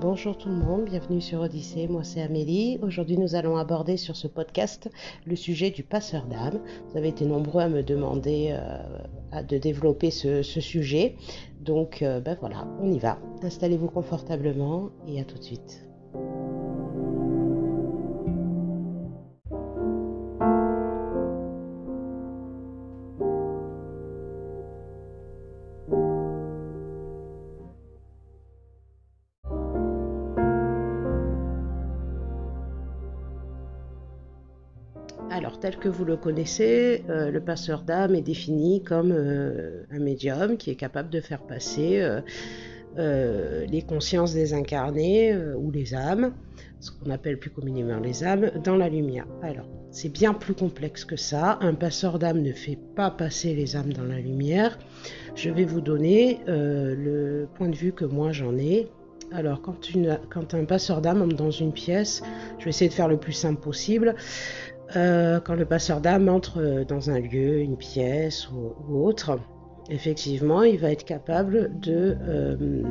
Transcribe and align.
Bonjour 0.00 0.38
tout 0.38 0.48
le 0.48 0.54
monde, 0.54 0.84
bienvenue 0.84 1.20
sur 1.20 1.40
Odyssée, 1.40 1.88
moi 1.88 2.04
c'est 2.04 2.22
Amélie. 2.22 2.78
Aujourd'hui 2.82 3.18
nous 3.18 3.34
allons 3.34 3.56
aborder 3.56 3.96
sur 3.96 4.14
ce 4.14 4.28
podcast 4.28 4.88
le 5.26 5.34
sujet 5.34 5.70
du 5.70 5.82
passeur 5.82 6.26
d'âme. 6.26 6.60
Vous 6.88 6.96
avez 6.96 7.08
été 7.08 7.24
nombreux 7.24 7.62
à 7.62 7.68
me 7.68 7.82
demander 7.82 8.50
euh, 8.52 9.42
de 9.42 9.58
développer 9.58 10.12
ce, 10.12 10.42
sujet. 10.44 11.16
Donc 11.60 12.02
euh, 12.02 12.20
ben 12.20 12.36
voilà, 12.38 12.68
on 12.80 12.92
y 12.92 13.00
va. 13.00 13.18
Installez-vous 13.42 13.88
confortablement 13.88 14.90
et 15.08 15.20
à 15.20 15.24
tout 15.24 15.36
de 15.36 15.42
suite. 15.42 15.87
Que 35.78 35.88
vous 35.88 36.04
le 36.04 36.16
connaissez, 36.16 37.04
euh, 37.08 37.30
le 37.30 37.40
passeur 37.40 37.82
d'âme 37.82 38.14
est 38.14 38.22
défini 38.22 38.82
comme 38.82 39.12
euh, 39.12 39.84
un 39.90 39.98
médium 39.98 40.56
qui 40.56 40.70
est 40.70 40.76
capable 40.76 41.10
de 41.10 41.20
faire 41.20 41.42
passer 41.42 42.00
euh, 42.98 43.66
les 43.66 43.82
consciences 43.82 44.34
des 44.34 44.54
incarnés 44.54 45.36
ou 45.56 45.70
les 45.70 45.94
âmes, 45.94 46.32
ce 46.80 46.90
qu'on 46.90 47.10
appelle 47.10 47.38
plus 47.38 47.50
communément 47.50 48.00
les 48.00 48.24
âmes, 48.24 48.50
dans 48.64 48.76
la 48.76 48.88
lumière. 48.88 49.26
Alors, 49.42 49.68
c'est 49.90 50.08
bien 50.08 50.34
plus 50.34 50.54
complexe 50.54 51.04
que 51.04 51.16
ça. 51.16 51.58
Un 51.60 51.74
passeur 51.74 52.18
d'âme 52.18 52.42
ne 52.42 52.52
fait 52.52 52.78
pas 52.96 53.10
passer 53.10 53.54
les 53.54 53.76
âmes 53.76 53.92
dans 53.92 54.04
la 54.04 54.18
lumière. 54.18 54.78
Je 55.36 55.50
vais 55.50 55.64
vous 55.64 55.80
donner 55.80 56.40
le 56.46 57.46
point 57.54 57.68
de 57.68 57.76
vue 57.76 57.92
que 57.92 58.04
moi 58.04 58.32
j'en 58.32 58.56
ai 58.56 58.88
alors, 59.30 59.60
quand, 59.60 59.76
quand, 60.30 60.54
un 60.54 60.64
passeur 60.64 61.02
d'âme 61.02 61.20
entre 61.20 61.36
dans 61.36 61.50
une 61.50 61.72
pièce, 61.72 62.22
je 62.58 62.64
vais 62.64 62.70
essayer 62.70 62.88
de 62.88 62.94
faire 62.94 63.08
le 63.08 63.18
plus 63.18 63.34
simple 63.34 63.60
possible. 63.60 64.14
Euh, 64.96 65.38
quand 65.40 65.54
le 65.54 65.66
passeur 65.66 66.00
d'âme 66.00 66.28
entre 66.28 66.84
dans 66.88 67.10
un 67.10 67.20
lieu, 67.20 67.60
une 67.60 67.76
pièce 67.76 68.48
ou, 68.50 69.04
autre, 69.04 69.38
effectivement, 69.90 70.62
il 70.62 70.78
va 70.78 70.90
être 70.90 71.04
capable 71.04 71.78
de, 71.80 72.16
euh, 72.22 72.82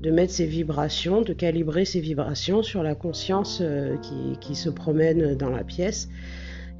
de 0.00 0.10
mettre 0.10 0.32
ses 0.32 0.46
vibrations, 0.46 1.22
de 1.22 1.32
calibrer 1.32 1.84
ses 1.84 2.00
vibrations 2.00 2.62
sur 2.62 2.84
la 2.84 2.94
conscience 2.94 3.58
euh, 3.62 3.96
qui, 3.98 4.38
qui, 4.40 4.54
se 4.54 4.70
promène 4.70 5.34
dans 5.34 5.50
la 5.50 5.64
pièce. 5.64 6.08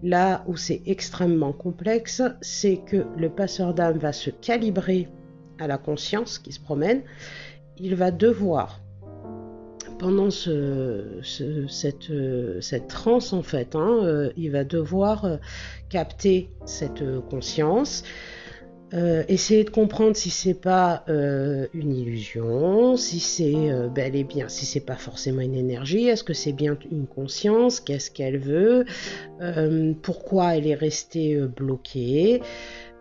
Là 0.05 0.45
où 0.47 0.57
c'est 0.57 0.83
extrêmement 0.87 1.53
complexe, 1.53 2.23
c'est 2.43 2.77
que 2.77 3.07
le 3.17 3.29
passeur 3.29 3.75
d'âme 3.75 3.99
va 3.99 4.13
se 4.13 4.31
calibrer 4.31 5.09
à 5.59 5.67
la 5.67 5.79
conscience 5.79 6.39
qui 6.39 6.53
se 6.53 6.61
promène. 6.61 7.03
Il 7.79 7.97
va 7.97 8.13
devoir 8.13 8.84
pendant 10.05 10.29
ce, 10.29 11.23
cette, 11.23 12.13
cette, 12.61 12.89
transe, 12.89 13.33
en 13.33 13.43
fait, 13.43 13.75
hein, 13.75 14.01
euh, 14.03 14.33
il 14.37 14.51
va 14.51 14.63
devoir 14.63 15.25
euh, 15.25 15.37
capter 15.89 16.51
cette 16.67 17.03
conscience, 17.31 18.05
euh, 18.93 19.25
essayer 19.29 19.65
de 19.65 19.71
comprendre 19.71 20.15
si 20.15 20.29
c'est 20.29 20.61
pas 20.61 21.05
une 21.07 21.97
illusion, 21.97 22.99
si 22.99 23.19
c'est 23.19 23.89
bel 23.95 24.15
et 24.15 24.25
bien, 24.25 24.51
si 24.51 24.67
c'est 24.67 24.85
pas 24.85 24.97
forcément 24.97 25.41
une 25.41 25.55
énergie, 25.55 26.07
est-ce 26.07 26.23
que 26.23 26.35
c'est 26.35 26.53
bien 26.53 26.77
une 26.93 27.07
conscience, 27.07 27.81
qu'est-ce 27.81 28.11
qu'elle 28.11 28.37
veut, 28.37 28.85
pourquoi 30.03 30.55
elle 30.57 30.67
est 30.67 30.75
restée 30.75 31.41
bloquée. 31.41 32.43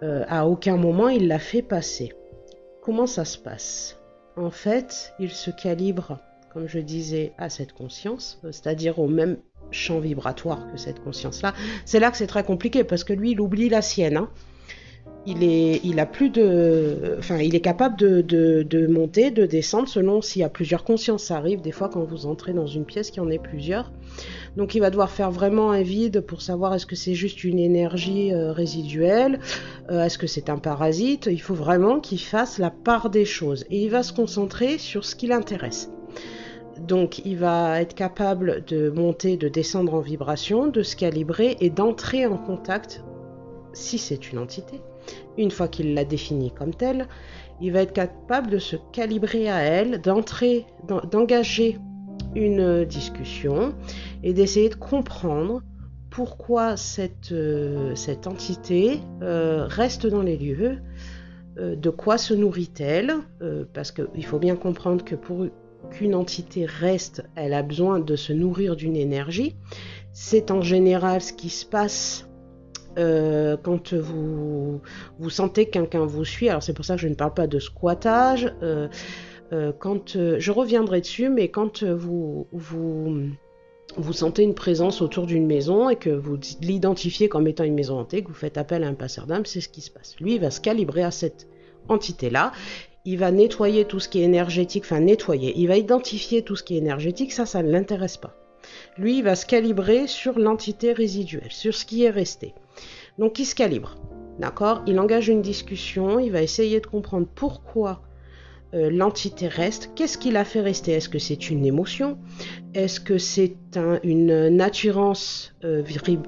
à 0.01 0.47
aucun 0.47 0.77
moment 0.77 1.09
il 1.09 1.27
l'a 1.27 1.39
fait 1.39 1.63
passer. 1.63 2.13
Comment 2.81 3.07
ça 3.07 3.25
se 3.25 3.37
passe? 3.37 3.99
En 4.37 4.51
fait, 4.51 5.13
il 5.19 5.31
se 5.31 5.51
calibre 5.51 6.17
comme 6.53 6.67
je 6.67 6.79
disais, 6.79 7.33
à 7.37 7.49
cette 7.49 7.73
conscience, 7.73 8.39
c'est-à-dire 8.43 8.99
au 8.99 9.07
même 9.07 9.37
champ 9.71 9.99
vibratoire 9.99 10.71
que 10.71 10.77
cette 10.77 11.03
conscience-là. 11.03 11.53
C'est 11.85 11.99
là 11.99 12.11
que 12.11 12.17
c'est 12.17 12.27
très 12.27 12.43
compliqué 12.43 12.83
parce 12.83 13.03
que 13.03 13.13
lui, 13.13 13.31
il 13.31 13.41
oublie 13.41 13.69
la 13.69 13.81
sienne. 13.81 14.17
Hein. 14.17 14.29
Il 15.25 15.41
est, 15.41 16.11
plus 16.11 16.29
de, 16.29 17.15
enfin, 17.17 17.37
il 17.37 17.55
est 17.55 17.61
capable 17.61 17.97
de, 17.97 18.21
de, 18.21 18.87
monter, 18.87 19.31
de 19.31 19.45
descendre 19.45 19.87
selon 19.87 20.21
s'il 20.21 20.41
y 20.41 20.45
a 20.45 20.49
plusieurs 20.49 20.83
consciences. 20.83 21.23
Ça 21.23 21.37
arrive 21.37 21.61
des 21.61 21.71
fois 21.71 21.87
quand 21.87 22.03
vous 22.03 22.25
entrez 22.25 22.51
dans 22.51 22.67
une 22.67 22.83
pièce 22.83 23.09
qu'il 23.09 23.23
y 23.23 23.25
en 23.25 23.29
ait 23.29 23.39
plusieurs. 23.39 23.93
Donc 24.57 24.75
il 24.75 24.81
va 24.81 24.89
devoir 24.89 25.09
faire 25.09 25.31
vraiment 25.31 25.71
un 25.71 25.81
vide 25.81 26.19
pour 26.19 26.41
savoir 26.41 26.73
est-ce 26.73 26.85
que 26.85 26.97
c'est 26.97 27.13
juste 27.13 27.45
une 27.45 27.57
énergie 27.57 28.33
euh, 28.33 28.51
résiduelle, 28.51 29.39
euh, 29.89 30.03
est-ce 30.03 30.17
que 30.17 30.27
c'est 30.27 30.49
un 30.49 30.57
parasite. 30.57 31.29
Il 31.31 31.41
faut 31.41 31.55
vraiment 31.55 32.01
qu'il 32.01 32.19
fasse 32.19 32.57
la 32.57 32.69
part 32.69 33.09
des 33.09 33.25
choses 33.25 33.63
et 33.69 33.81
il 33.81 33.89
va 33.89 34.03
se 34.03 34.11
concentrer 34.11 34.77
sur 34.77 35.05
ce 35.05 35.15
qui 35.15 35.27
l'intéresse. 35.27 35.89
Donc 36.87 37.25
il 37.25 37.37
va 37.37 37.81
être 37.81 37.95
capable 37.95 38.63
de 38.65 38.89
monter, 38.89 39.37
de 39.37 39.47
descendre 39.47 39.93
en 39.93 40.01
vibration, 40.01 40.67
de 40.67 40.83
se 40.83 40.95
calibrer 40.95 41.55
et 41.61 41.69
d'entrer 41.69 42.25
en 42.25 42.37
contact, 42.37 43.03
si 43.73 43.97
c'est 43.97 44.31
une 44.31 44.39
entité. 44.39 44.81
Une 45.37 45.51
fois 45.51 45.67
qu'il 45.67 45.93
l'a 45.93 46.05
définie 46.05 46.51
comme 46.51 46.73
telle, 46.73 47.07
il 47.61 47.71
va 47.71 47.81
être 47.81 47.93
capable 47.93 48.49
de 48.49 48.59
se 48.59 48.75
calibrer 48.91 49.49
à 49.49 49.61
elle, 49.61 50.01
d'engager 50.01 51.77
une 52.35 52.83
discussion 52.85 53.73
et 54.21 54.33
d'essayer 54.33 54.69
de 54.69 54.75
comprendre 54.75 55.61
pourquoi 56.09 56.77
cette, 56.77 57.31
euh, 57.31 57.95
entité 58.25 58.99
euh, 59.21 59.65
reste 59.67 60.05
dans 60.05 60.21
les 60.21 60.37
lieux, 60.37 60.77
euh, 61.57 61.75
de 61.75 61.89
quoi 61.89 62.17
se 62.17 62.33
nourrit-elle, 62.33 63.13
parce 63.73 63.91
qu'il 63.91 64.25
faut 64.25 64.39
bien 64.39 64.55
comprendre 64.55 65.03
que 65.03 65.15
pour 65.15 65.47
qu'une 65.91 66.15
entité 66.15 66.65
reste, 66.65 67.23
elle 67.35 67.53
a 67.53 67.63
besoin 67.63 67.99
de 67.99 68.15
se 68.15 68.33
nourrir 68.33 68.75
d'une 68.75 68.95
énergie. 68.95 69.55
C'est 70.11 70.51
en 70.51 70.61
général 70.61 71.21
ce 71.21 71.33
qui 71.33 71.49
se 71.49 71.65
passe 71.65 72.27
euh, 72.97 73.57
quand 73.61 73.93
vous, 73.93 74.81
sentez 75.29 75.65
que 75.65 75.71
quelqu'un 75.71 76.05
vous 76.05 76.25
suit. 76.25 76.49
Alors 76.49 76.61
c'est 76.61 76.73
pour 76.73 76.85
ça 76.85 76.95
que 76.95 77.01
je 77.01 77.07
ne 77.07 77.15
parle 77.15 77.33
pas 77.33 77.47
de 77.47 77.59
squattage. 77.59 78.53
Euh, 78.61 78.87
euh, 79.51 79.71
quand 79.77 80.17
je 80.39 80.51
reviendrai 80.51 81.01
dessus, 81.01 81.29
mais 81.29 81.49
quand 81.49 81.83
vous, 81.83 82.47
sentez 84.11 84.43
une 84.43 84.55
présence 84.55 85.01
autour 85.01 85.25
d'une 85.25 85.45
maison 85.45 85.89
et 85.89 85.95
que 85.95 86.09
vous 86.09 86.37
l'identifiez 86.61 87.29
comme 87.29 87.47
étant 87.47 87.63
une 87.63 87.75
maison 87.75 87.99
hantée, 87.99 88.23
que 88.23 88.29
vous 88.29 88.33
faites 88.33 88.57
appel 88.57 88.83
à 88.83 88.87
un 88.87 88.93
passeur 88.93 89.27
d'âme, 89.27 89.45
c'est 89.45 89.61
ce 89.61 89.69
qui 89.69 89.81
se 89.81 89.91
passe. 89.91 90.15
Lui, 90.19 90.37
va 90.37 90.51
se 90.51 90.61
calibrer 90.61 91.03
à 91.03 91.11
cette 91.11 91.47
entité-là 91.89 92.51
il 93.05 93.17
va 93.17 93.31
nettoyer 93.31 93.85
tout 93.85 93.99
ce 93.99 94.07
qui 94.07 94.19
est 94.19 94.23
énergétique, 94.23 94.83
enfin 94.85 95.01
nettoyer, 95.01 95.53
il 95.57 95.67
va 95.67 95.77
identifier 95.77 96.41
tout 96.41 96.55
ce 96.55 96.63
qui 96.63 96.75
est 96.75 96.79
énergétique, 96.79 97.33
ça, 97.33 97.45
ça 97.45 97.61
ne 97.61 97.71
l'intéresse 97.71 98.17
pas. 98.17 98.35
Lui, 98.97 99.17
il 99.17 99.23
va 99.23 99.35
se 99.35 99.45
calibrer 99.45 100.07
sur 100.07 100.39
l'entité 100.39 100.93
résiduelle, 100.93 101.51
sur 101.51 101.73
ce 101.73 101.85
qui 101.85 102.03
est 102.03 102.09
resté. 102.09 102.53
Donc, 103.17 103.39
il 103.39 103.45
se 103.45 103.55
calibre, 103.55 103.97
d'accord? 104.39 104.81
Il 104.87 104.99
engage 104.99 105.27
une 105.27 105.41
discussion, 105.41 106.17
il 106.19 106.31
va 106.31 106.41
essayer 106.41 106.79
de 106.79 106.87
comprendre 106.87 107.27
pourquoi 107.35 108.01
euh, 108.73 108.89
l'entité 108.89 109.47
reste. 109.47 109.91
Qu'est-ce 109.95 110.17
qui 110.17 110.31
l'a 110.31 110.45
fait 110.45 110.61
rester? 110.61 110.93
Est-ce 110.93 111.09
que 111.09 111.19
c'est 111.19 111.49
une 111.49 111.65
émotion? 111.65 112.17
Est-ce 112.73 112.99
que 112.99 113.19
c'est 113.19 113.55
une 114.03 114.61
attirance 114.61 115.53
euh, 115.63 115.83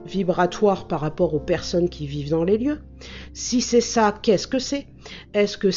vibratoire 0.05 0.87
par 0.87 0.99
rapport 0.99 1.33
aux 1.33 1.39
personnes 1.39 1.89
qui 1.89 2.05
vivent 2.05 2.29
dans 2.29 2.43
les 2.43 2.57
lieux? 2.57 2.79
Si 3.33 3.61
c'est 3.61 3.81
ça, 3.81 4.13
qu'est-ce 4.21 4.47
que 4.47 4.59
c'est? 4.59 4.85
Est-ce 5.33 5.57
que 5.57 5.69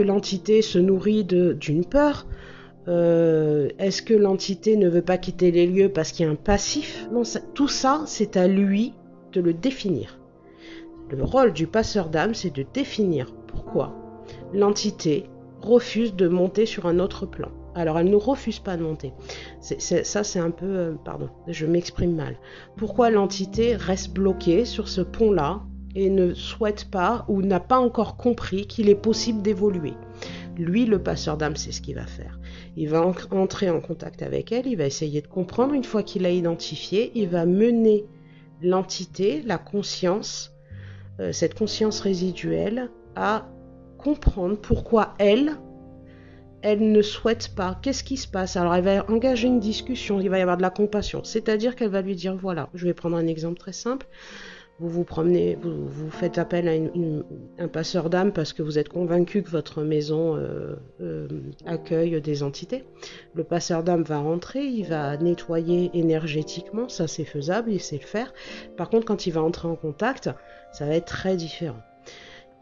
euh, 0.00 0.04
l'entité 0.04 0.62
se 0.62 0.78
nourrit 0.78 1.24
d'une 1.24 1.84
peur? 1.84 2.26
Est-ce 2.86 4.02
que 4.02 4.14
l'entité 4.14 4.76
ne 4.76 4.88
veut 4.88 5.02
pas 5.02 5.18
quitter 5.18 5.50
les 5.50 5.66
lieux 5.66 5.88
parce 5.88 6.12
qu'il 6.12 6.26
y 6.26 6.28
a 6.28 6.32
un 6.32 6.36
passif? 6.36 7.08
Tout 7.54 7.68
ça, 7.68 8.02
c'est 8.06 8.36
à 8.36 8.48
lui 8.48 8.94
de 9.32 9.40
le 9.40 9.52
définir. 9.54 10.18
Le 11.10 11.22
rôle 11.22 11.52
du 11.52 11.66
passeur 11.66 12.08
d'âme, 12.08 12.34
c'est 12.34 12.54
de 12.54 12.64
définir 12.72 13.32
pourquoi 13.46 13.94
l'entité 14.52 15.26
refuse 15.62 16.14
de 16.14 16.28
monter 16.28 16.66
sur 16.66 16.86
un 16.86 16.98
autre 16.98 17.26
plan. 17.26 17.48
Alors 17.74 17.98
elle 17.98 18.10
ne 18.10 18.16
refuse 18.16 18.58
pas 18.58 18.76
de 18.76 18.82
monter. 18.82 19.12
ça 19.60 20.24
c'est 20.24 20.38
un 20.38 20.50
peu... 20.50 20.66
Euh, 20.66 20.94
pardon, 21.04 21.30
je 21.48 21.66
m'exprime 21.66 22.14
mal. 22.14 22.36
Pourquoi 22.76 23.10
l'entité 23.10 23.76
reste 23.76 24.12
bloquée 24.12 24.64
sur 24.64 24.88
ce 24.88 25.00
pont-là 25.00 25.62
et 25.94 26.10
ne 26.10 26.34
souhaite 26.34 26.90
pas 26.90 27.24
ou 27.28 27.42
n'a 27.42 27.60
pas 27.60 27.78
encore 27.78 28.16
compris 28.16 28.66
qu'il 28.66 28.88
est 28.88 28.94
possible 28.94 29.42
d'évoluer? 29.42 29.94
Lui, 30.58 30.84
le 30.84 31.02
passeur 31.02 31.38
d'âme, 31.38 31.56
c'est 31.56 31.72
ce 31.72 31.80
qu'il 31.80 31.94
va 31.94 32.06
faire. 32.06 32.38
Il 32.76 32.88
va 32.90 33.02
entrer 33.30 33.70
en 33.70 33.80
contact 33.80 34.22
avec 34.22 34.52
elle, 34.52 34.66
il 34.66 34.76
va 34.76 34.84
essayer 34.84 35.22
de 35.22 35.26
comprendre. 35.26 35.72
Une 35.72 35.84
fois 35.84 36.02
qu'il 36.02 36.26
a 36.26 36.30
identifié, 36.30 37.10
il 37.14 37.28
va 37.28 37.46
mener 37.46 38.04
l'entité, 38.60 39.42
la 39.46 39.58
conscience, 39.58 40.52
euh, 41.20 41.32
cette 41.32 41.54
conscience 41.54 42.00
résiduelle, 42.00 42.90
à 43.16 43.46
comprendre 44.02 44.56
pourquoi 44.56 45.14
elle, 45.18 45.56
elle 46.62 46.92
ne 46.92 47.02
souhaite 47.02 47.54
pas. 47.54 47.78
Qu'est-ce 47.82 48.04
qui 48.04 48.16
se 48.16 48.28
passe? 48.28 48.56
Alors 48.56 48.74
elle 48.74 48.84
va 48.84 49.10
engager 49.10 49.48
une 49.48 49.60
discussion, 49.60 50.20
il 50.20 50.30
va 50.30 50.38
y 50.38 50.42
avoir 50.42 50.56
de 50.56 50.62
la 50.62 50.70
compassion. 50.70 51.24
C'est-à-dire 51.24 51.76
qu'elle 51.76 51.90
va 51.90 52.02
lui 52.02 52.14
dire, 52.14 52.36
voilà, 52.36 52.68
je 52.74 52.86
vais 52.86 52.94
prendre 52.94 53.16
un 53.16 53.26
exemple 53.26 53.58
très 53.58 53.72
simple. 53.72 54.06
vous 54.78 54.88
vous 54.88 55.04
promenez, 55.04 55.58
vous, 55.62 56.10
faites 56.10 56.38
appel 56.38 56.68
à 56.68 57.62
un 57.62 57.68
passeur 57.68 58.10
d'âme 58.10 58.32
parce 58.32 58.52
que 58.52 58.62
vous 58.62 58.78
êtes 58.78 58.88
convaincu 58.88 59.42
que 59.42 59.50
votre 59.50 59.82
maison 59.82 60.36
euh, 60.36 60.76
euh, 61.00 61.28
accueille 61.66 62.20
des 62.20 62.42
entités. 62.42 62.84
Le 63.34 63.44
passeur 63.44 63.82
d'âme 63.82 64.02
va 64.02 64.18
rentrer, 64.18 64.64
il 64.64 64.86
va 64.86 65.16
nettoyer 65.16 65.90
énergétiquement, 65.94 66.88
ça 66.88 67.08
c'est 67.08 67.24
faisable, 67.24 67.72
il 67.72 67.80
sait 67.80 67.98
le 67.98 68.06
faire. 68.06 68.32
Par 68.76 68.88
contre, 68.88 69.04
quand 69.04 69.26
il 69.26 69.32
va 69.32 69.42
entrer 69.42 69.68
en 69.68 69.76
contact, 69.76 70.30
ça 70.72 70.86
va 70.86 70.94
être 70.94 71.06
très 71.06 71.36
différent. 71.36 71.82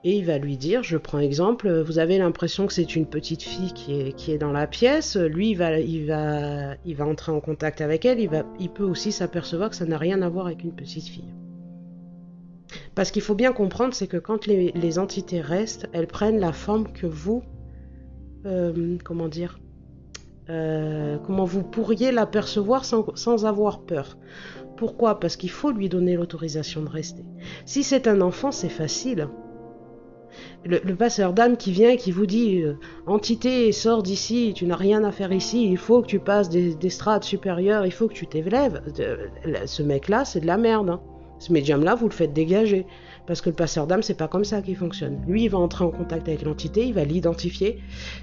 Et 0.03 0.17
il 0.17 0.25
va 0.25 0.39
lui 0.39 0.57
dire, 0.57 0.83
je 0.83 0.97
prends 0.97 1.19
exemple, 1.19 1.71
vous 1.83 1.99
avez 1.99 2.17
l'impression 2.17 2.67
que 2.67 2.73
c'est 2.73 2.97
une 2.97 3.05
petite 3.05 3.43
fille 3.43 3.73
qui 3.75 4.01
est, 4.01 4.13
qui 4.17 4.33
est 4.33 4.39
dans 4.39 4.53
la 4.53 4.67
pièce, 4.67 5.17
lui 5.17 5.51
il 5.51 5.57
va, 5.57 5.79
il, 5.79 6.07
va, 6.07 6.75
il 6.87 6.97
va 6.97 7.05
entrer 7.07 7.33
en 7.33 7.41
contact 7.41 7.83
avec 7.83 8.07
elle, 8.07 8.19
il, 8.19 8.31
va, 8.31 8.45
il 8.59 8.71
peut 8.71 8.85
aussi 8.85 9.13
s'apercevoir 9.13 9.69
que 9.69 9.77
ça 9.77 9.85
n'a 9.85 9.99
rien 9.99 10.23
à 10.23 10.29
voir 10.31 10.47
avec 10.47 10.65
une 10.65 10.73
petite 10.73 11.07
fille. 11.07 11.35
Parce 12.95 13.11
qu'il 13.11 13.23
faut 13.23 13.35
bien 13.35 13.53
comprendre, 13.53 13.95
c'est 13.95 14.07
que 14.07 14.17
quand 14.17 14.47
les, 14.47 14.99
entités 14.99 15.41
restent, 15.41 15.89
elles 15.93 16.07
prennent 16.07 16.39
la 16.39 16.53
forme 16.53 16.91
que 16.93 17.07
vous, 17.07 17.43
euh, 18.47 18.97
comment 19.05 19.29
dire, 19.29 19.61
euh, 20.49 21.19
comment 21.27 21.45
vous 21.45 21.63
pourriez 21.63 22.11
l'apercevoir 22.11 22.85
sans, 22.85 23.15
sans 23.17 23.45
avoir 23.45 23.83
peur. 23.83 24.19
Pourquoi? 24.77 25.21
Parce 25.21 25.37
qu'il 25.37 25.51
faut 25.51 25.71
lui 25.71 25.89
donner 25.89 26.17
l'autorisation 26.17 26.83
de 26.83 26.89
rester. 26.89 27.25
Si 27.67 27.83
c'est 27.83 28.09
un 28.09 28.21
enfant, 28.21 28.51
c'est 28.51 28.71
facile. 28.71 29.29
Le, 30.65 30.95
passeur 30.95 31.33
d'âme 31.33 31.57
qui 31.57 31.73
vient 31.73 31.97
qui 31.97 32.11
vous 32.13 32.27
dit 32.27 32.63
euh, 32.63 32.75
Entité, 33.07 33.73
sors 33.73 34.03
d'ici, 34.03 34.53
tu 34.55 34.67
n'as 34.67 34.77
rien 34.77 35.05
à 35.05 35.13
faire 35.13 35.33
ici, 35.33 35.65
il 35.71 35.79
faut 35.79 36.03
que 36.03 36.07
tu 36.07 36.19
passes 36.19 36.49
des, 36.49 36.91
strates 36.91 37.25
supérieures, 37.25 37.87
il 37.87 37.93
faut 37.93 38.09
que 38.09 38.15
tu 38.15 38.27
t'élèves. 38.27 38.83
Ce 39.67 39.83
mec-là, 39.83 40.25
c'est 40.25 40.41
de 40.41 40.47
la 40.47 40.57
merde. 40.57 40.91
Hein. 40.91 41.01
Ce 41.41 41.55
médium-là, 41.55 41.95
vous 41.95 42.07
le 42.07 42.15
faites 42.15 42.35
dégager. 42.35 42.87
Parce 43.27 43.41
que 43.41 43.49
le 43.49 43.57
passeur 43.57 43.87
d'âme, 43.87 44.03
c'est 44.03 44.17
pas 44.17 44.29
comme 44.29 44.45
ça 44.45 44.61
qu'il 44.61 44.77
fonctionne. 44.77 45.21
Lui, 45.27 45.45
il 45.45 45.49
va 45.49 45.59
entrer 45.59 45.85
en 45.85 45.91
contact 45.91 46.29
avec 46.29 46.43
l'entité, 46.43 46.85
il 46.85 46.93
va 46.93 47.05
l'identifier. 47.05 47.79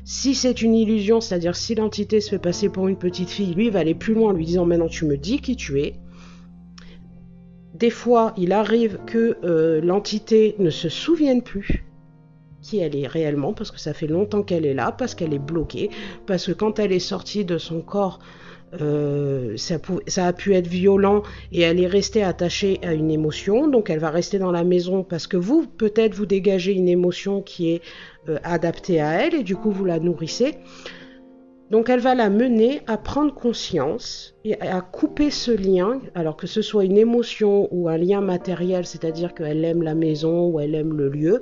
Si 0.06 0.36
c'est 0.36 0.62
une 0.62 0.76
illusion, 0.76 1.20
c'est-à-dire 1.20 1.56
si 1.56 1.74
l'entité 1.74 2.22
se 2.22 2.30
fait 2.30 2.40
passer 2.40 2.70
pour 2.70 2.88
une 2.88 2.98
petite 2.98 3.30
fille, 3.30 3.54
lui, 3.56 3.68
il 3.68 3.72
va 3.72 3.80
aller 3.80 3.96
plus 3.96 4.14
loin 4.14 4.30
en 4.30 4.34
lui 4.34 4.46
disant 4.46 4.66
Maintenant, 4.66 4.88
tu 4.88 5.06
me 5.06 5.18
dis 5.18 5.40
qui 5.40 5.56
tu 5.56 5.82
es. 5.82 5.96
Des 7.74 7.90
fois, 7.90 8.34
il 8.38 8.52
arrive 8.52 9.00
que 9.08 9.38
euh, 9.44 9.82
l'entité 9.82 10.56
ne 10.60 10.70
se 10.70 10.90
souvienne 10.90 11.42
plus 11.42 11.87
elle 12.76 12.96
est 12.96 13.08
réellement, 13.08 13.54
parce 13.54 13.72
que 13.72 13.80
ça 13.80 13.94
fait 13.94 14.08
longtemps 14.08 14.44
qu'elle 14.44 14.66
est 14.66 14.74
là, 14.74 14.92
parce 14.92 15.16
qu'elle 15.16 15.34
est 15.34 15.40
bloquée, 15.40 15.90
parce 16.26 16.48
que 16.48 16.52
quand 16.52 16.80
elle 16.80 16.92
est 16.92 17.00
sortie 17.00 17.46
de 17.46 17.58
son 17.58 17.80
corps, 17.82 18.20
euh, 18.82 19.56
ça, 19.56 20.28
a 20.28 20.34
pu 20.34 20.54
être 20.54 20.68
violent 20.68 21.24
et 21.54 21.62
elle 21.62 21.80
est 21.80 21.88
restée 21.88 22.22
attachée 22.24 22.80
à 22.84 22.94
une 22.94 23.10
émotion, 23.10 23.70
donc 23.70 23.90
elle 23.90 24.00
va 24.00 24.10
rester 24.10 24.40
dans 24.40 24.52
la 24.52 24.66
maison 24.66 25.04
parce 25.04 25.26
que 25.26 25.38
vous, 25.38 25.66
peut-être, 25.66 26.14
vous 26.14 26.26
dégagez 26.26 26.74
une 26.74 26.90
émotion 26.90 27.42
qui 27.42 27.72
est 27.72 27.82
euh, 28.28 28.40
adaptée 28.44 29.00
à 29.00 29.24
elle 29.24 29.36
et 29.36 29.44
du 29.44 29.56
coup 29.56 29.72
vous 29.72 29.86
la 29.86 30.00
nourrissez. 30.00 30.56
Donc 31.72 31.90
elle 31.90 32.00
va 32.00 32.16
la 32.16 32.30
mener 32.30 32.82
à 32.88 32.98
prendre 32.98 33.34
conscience 33.34 34.36
et 34.46 34.60
à 34.62 34.80
couper 34.82 35.30
ce 35.32 35.52
lien, 35.52 36.00
alors 36.16 36.38
que 36.38 36.48
ce 36.48 36.62
soit 36.62 36.86
une 36.86 36.98
émotion 36.98 37.68
ou 37.72 37.90
un 37.90 37.98
lien 37.98 38.22
matériel, 38.22 38.86
c'est-à-dire 38.86 39.34
qu'elle 39.34 39.66
aime 39.66 39.82
la 39.82 39.96
maison 39.96 40.48
ou 40.48 40.62
elle 40.62 40.76
aime 40.76 40.94
le 40.94 41.10
lieu. 41.10 41.42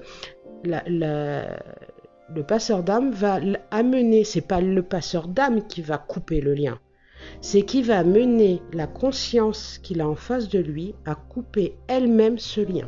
Le 0.65 2.41
passeur 2.41 2.83
d'âme 2.83 3.11
va 3.11 3.39
amener, 3.71 4.23
c'est 4.23 4.41
pas 4.41 4.61
le 4.61 4.81
passeur 4.81 5.27
d'âme 5.27 5.67
qui 5.67 5.81
va 5.81 5.97
couper 5.97 6.41
le 6.41 6.53
lien, 6.53 6.79
c'est 7.41 7.61
qui 7.61 7.81
va 7.81 8.03
mener 8.03 8.61
la 8.73 8.87
conscience 8.87 9.79
qu'il 9.83 10.01
a 10.01 10.09
en 10.09 10.15
face 10.15 10.49
de 10.49 10.59
lui 10.59 10.95
à 11.05 11.15
couper 11.15 11.77
elle-même 11.87 12.37
ce 12.37 12.61
lien 12.61 12.87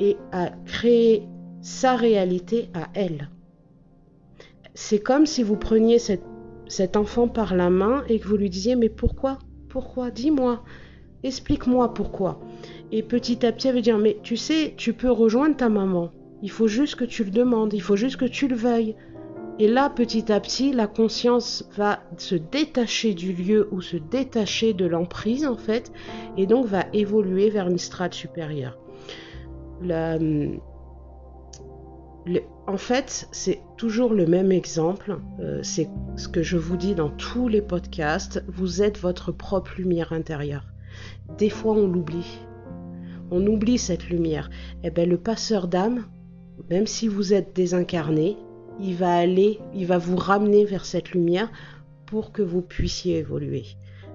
et 0.00 0.16
à 0.32 0.50
créer 0.66 1.28
sa 1.60 1.96
réalité 1.96 2.68
à 2.74 2.88
elle. 2.94 3.28
C'est 4.74 5.00
comme 5.00 5.26
si 5.26 5.42
vous 5.42 5.56
preniez 5.56 5.98
cet 5.98 6.96
enfant 6.96 7.28
par 7.28 7.54
la 7.54 7.70
main 7.70 8.04
et 8.08 8.18
que 8.18 8.26
vous 8.26 8.36
lui 8.36 8.50
disiez 8.50 8.74
mais 8.74 8.88
pourquoi 8.88 9.38
Pourquoi 9.68 10.10
Dis-moi, 10.10 10.64
explique-moi 11.22 11.94
pourquoi. 11.94 12.40
Et 12.90 13.02
petit 13.02 13.46
à 13.46 13.52
petit, 13.52 13.68
elle 13.68 13.76
va 13.76 13.80
dire 13.80 13.98
mais 13.98 14.18
tu 14.22 14.36
sais, 14.36 14.74
tu 14.76 14.92
peux 14.92 15.10
rejoindre 15.10 15.56
ta 15.56 15.68
maman. 15.68 16.10
Il 16.42 16.50
faut 16.50 16.66
juste 16.66 16.96
que 16.96 17.04
tu 17.04 17.24
le 17.24 17.30
demandes, 17.30 17.72
il 17.72 17.80
faut 17.80 17.96
juste 17.96 18.16
que 18.16 18.24
tu 18.24 18.48
le 18.48 18.56
veuilles. 18.56 18.96
Et 19.58 19.68
là, 19.68 19.90
petit 19.90 20.32
à 20.32 20.40
petit, 20.40 20.72
la 20.72 20.86
conscience 20.86 21.68
va 21.76 22.00
se 22.16 22.34
détacher 22.34 23.14
du 23.14 23.32
lieu 23.32 23.68
ou 23.70 23.80
se 23.80 23.96
détacher 23.96 24.72
de 24.72 24.86
l'emprise, 24.86 25.46
en 25.46 25.56
fait, 25.56 25.92
et 26.36 26.46
donc 26.46 26.66
va 26.66 26.86
évoluer 26.92 27.50
vers 27.50 27.68
une 27.68 27.78
strate 27.78 28.14
supérieure. 28.14 28.78
en 32.66 32.76
fait, 32.76 33.28
c'est 33.30 33.60
toujours 33.76 34.14
le 34.14 34.26
même 34.26 34.52
exemple. 34.52 35.18
Euh, 35.40 35.60
c'est 35.62 35.88
ce 36.16 36.28
que 36.28 36.42
je 36.42 36.56
vous 36.56 36.76
dis 36.76 36.94
dans 36.94 37.10
tous 37.10 37.48
les 37.48 37.62
podcasts. 37.62 38.42
Vous 38.48 38.82
êtes 38.82 38.98
votre 38.98 39.32
propre 39.32 39.72
lumière 39.76 40.12
intérieure. 40.12 40.66
Des 41.38 41.50
fois, 41.50 41.74
on 41.74 41.86
l'oublie. 41.86 42.38
On 43.30 43.46
oublie 43.46 43.78
cette 43.78 44.08
lumière. 44.08 44.50
Eh 44.82 44.90
bien, 44.90 45.06
le 45.06 45.18
passeur 45.18 45.68
d'âme, 45.68 46.06
même 46.72 46.86
si 46.86 47.06
vous 47.06 47.34
êtes 47.34 47.54
désincarné, 47.54 48.38
il 48.80 48.94
va 48.94 49.14
aller, 49.14 49.58
il 49.74 49.84
va 49.84 49.98
vous 49.98 50.16
ramener 50.16 50.64
vers 50.64 50.86
cette 50.86 51.10
lumière 51.10 51.50
pour 52.06 52.32
que 52.32 52.40
vous 52.40 52.62
puissiez 52.62 53.18
évoluer. 53.18 53.64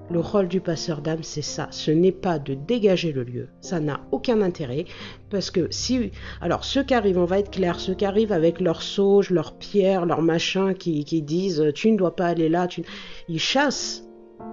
Le 0.09 0.19
rôle 0.21 0.47
du 0.47 0.59
passeur 0.59 1.01
d'âme, 1.01 1.21
c'est 1.21 1.43
ça. 1.43 1.67
Ce 1.69 1.91
n'est 1.91 2.11
pas 2.11 2.39
de 2.39 2.55
dégager 2.55 3.11
le 3.11 3.23
lieu. 3.23 3.49
Ça 3.61 3.79
n'a 3.79 3.99
aucun 4.11 4.41
intérêt. 4.41 4.85
Parce 5.29 5.51
que 5.51 5.67
si. 5.69 6.11
Alors, 6.41 6.65
ceux 6.65 6.81
qui 6.81 6.95
arrivent, 6.95 7.19
on 7.19 7.25
va 7.25 7.37
être 7.37 7.51
clair, 7.51 7.79
ceux 7.79 7.93
qui 7.93 8.05
arrivent 8.05 8.31
avec 8.31 8.59
leurs 8.59 8.81
sauges, 8.81 9.29
leurs 9.29 9.59
pierres, 9.59 10.07
leurs 10.07 10.23
machins, 10.23 10.73
qui, 10.73 11.03
disent 11.21 11.63
Tu 11.75 11.91
ne 11.91 11.97
dois 11.97 12.15
pas 12.15 12.25
aller 12.25 12.49
là, 12.49 12.65
tu... 12.65 12.81
ils 13.29 13.39
chassent 13.39 14.03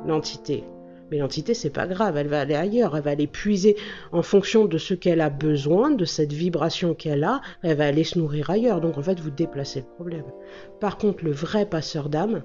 l'entité. 0.06 0.62
Mais 1.10 1.18
l'entité, 1.18 1.54
c'est 1.54 1.70
pas 1.70 1.86
grave, 1.86 2.16
elle 2.16 2.28
va 2.28 2.40
aller 2.40 2.54
ailleurs, 2.54 2.96
elle 2.96 3.02
va 3.02 3.10
aller 3.10 3.26
puiser 3.26 3.76
en 4.12 4.22
fonction 4.22 4.64
de 4.64 4.78
ce 4.78 4.94
qu'elle 4.94 5.20
a 5.20 5.30
besoin, 5.30 5.90
de 5.90 6.04
cette 6.04 6.32
vibration 6.32 6.94
qu'elle 6.94 7.24
a, 7.24 7.40
elle 7.62 7.76
va 7.76 7.86
aller 7.86 8.04
se 8.04 8.18
nourrir 8.18 8.50
ailleurs. 8.50 8.80
Donc 8.80 8.98
en 8.98 9.02
fait, 9.02 9.20
vous 9.20 9.30
déplacez 9.30 9.80
le 9.80 9.94
problème. 9.94 10.24
Par 10.80 10.98
contre, 10.98 11.24
le 11.24 11.32
vrai 11.32 11.66
passeur 11.66 12.08
d'âme, 12.08 12.42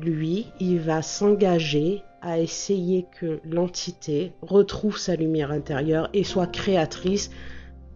lui, 0.00 0.46
il 0.60 0.80
va 0.80 1.02
s'engager 1.02 2.02
à 2.22 2.38
essayer 2.38 3.06
que 3.20 3.40
l'entité 3.44 4.32
retrouve 4.40 4.96
sa 4.96 5.16
lumière 5.16 5.50
intérieure 5.50 6.08
et 6.14 6.24
soit 6.24 6.46
créatrice 6.46 7.30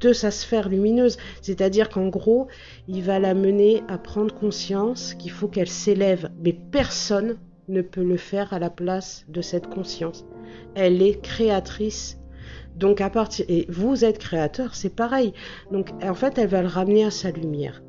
de 0.00 0.12
sa 0.12 0.30
sphère 0.30 0.68
lumineuse. 0.68 1.16
C'est-à-dire 1.40 1.88
qu'en 1.88 2.08
gros, 2.08 2.48
il 2.88 3.02
va 3.02 3.18
la 3.18 3.34
mener 3.34 3.82
à 3.88 3.98
prendre 3.98 4.34
conscience 4.34 5.14
qu'il 5.14 5.30
faut 5.30 5.48
qu'elle 5.48 5.68
s'élève. 5.68 6.30
Mais 6.42 6.52
personne 6.52 7.38
ne 7.68 7.82
peut 7.82 8.02
le 8.02 8.16
faire 8.16 8.52
à 8.52 8.58
la 8.58 8.70
place 8.70 9.24
de 9.28 9.40
cette 9.40 9.68
conscience. 9.68 10.24
Elle 10.74 11.02
est 11.02 11.20
créatrice. 11.20 12.18
Donc 12.76 13.00
à 13.00 13.10
partir 13.10 13.46
et 13.48 13.66
vous 13.68 14.04
êtes 14.04 14.18
créateur, 14.18 14.74
c'est 14.74 14.94
pareil. 14.94 15.32
Donc 15.70 15.90
en 16.02 16.14
fait, 16.14 16.38
elle 16.38 16.48
va 16.48 16.62
le 16.62 16.68
ramener 16.68 17.04
à 17.04 17.10
sa 17.10 17.30
lumière. 17.30 17.82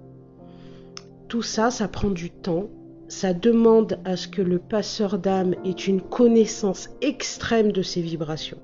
Tout 1.28 1.42
ça, 1.42 1.72
ça 1.72 1.88
prend 1.88 2.10
du 2.10 2.32
temps. 2.32 2.70
Ça 3.10 3.34
demande 3.34 4.00
à 4.06 4.18
ce 4.18 4.28
que 4.28 4.42
le 4.42 4.60
passeur 4.60 5.18
d'âme 5.18 5.56
ait 5.66 5.72
une 5.72 6.02
connaissance 6.02 6.90
extrême 7.02 7.72
de 7.72 7.82
ses 7.82 8.02
vibrations. 8.02 8.60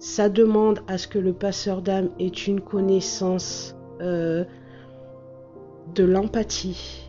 Ça 0.00 0.28
demande 0.28 0.80
à 0.88 0.98
ce 0.98 1.08
que 1.08 1.18
le 1.18 1.32
passeur 1.32 1.82
d'âme 1.82 2.10
ait 2.18 2.26
une 2.28 2.60
connaissance 2.60 3.76
euh, 4.00 4.44
de 5.94 6.04
l'empathie, 6.04 7.03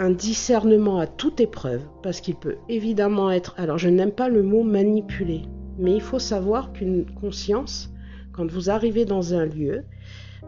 un 0.00 0.10
discernement 0.10 0.98
à 0.98 1.06
toute 1.06 1.40
épreuve, 1.40 1.82
parce 2.02 2.22
qu'il 2.22 2.34
peut 2.34 2.56
évidemment 2.70 3.30
être, 3.30 3.54
alors 3.58 3.76
je 3.76 3.90
n'aime 3.90 4.12
pas 4.12 4.30
le 4.30 4.42
mot 4.42 4.62
manipuler, 4.62 5.42
mais 5.78 5.92
il 5.92 6.00
faut 6.00 6.18
savoir 6.18 6.72
qu'une 6.72 7.04
conscience, 7.04 7.92
quand 8.32 8.50
vous 8.50 8.70
arrivez 8.70 9.04
dans 9.04 9.34
un 9.34 9.44
lieu, 9.44 9.84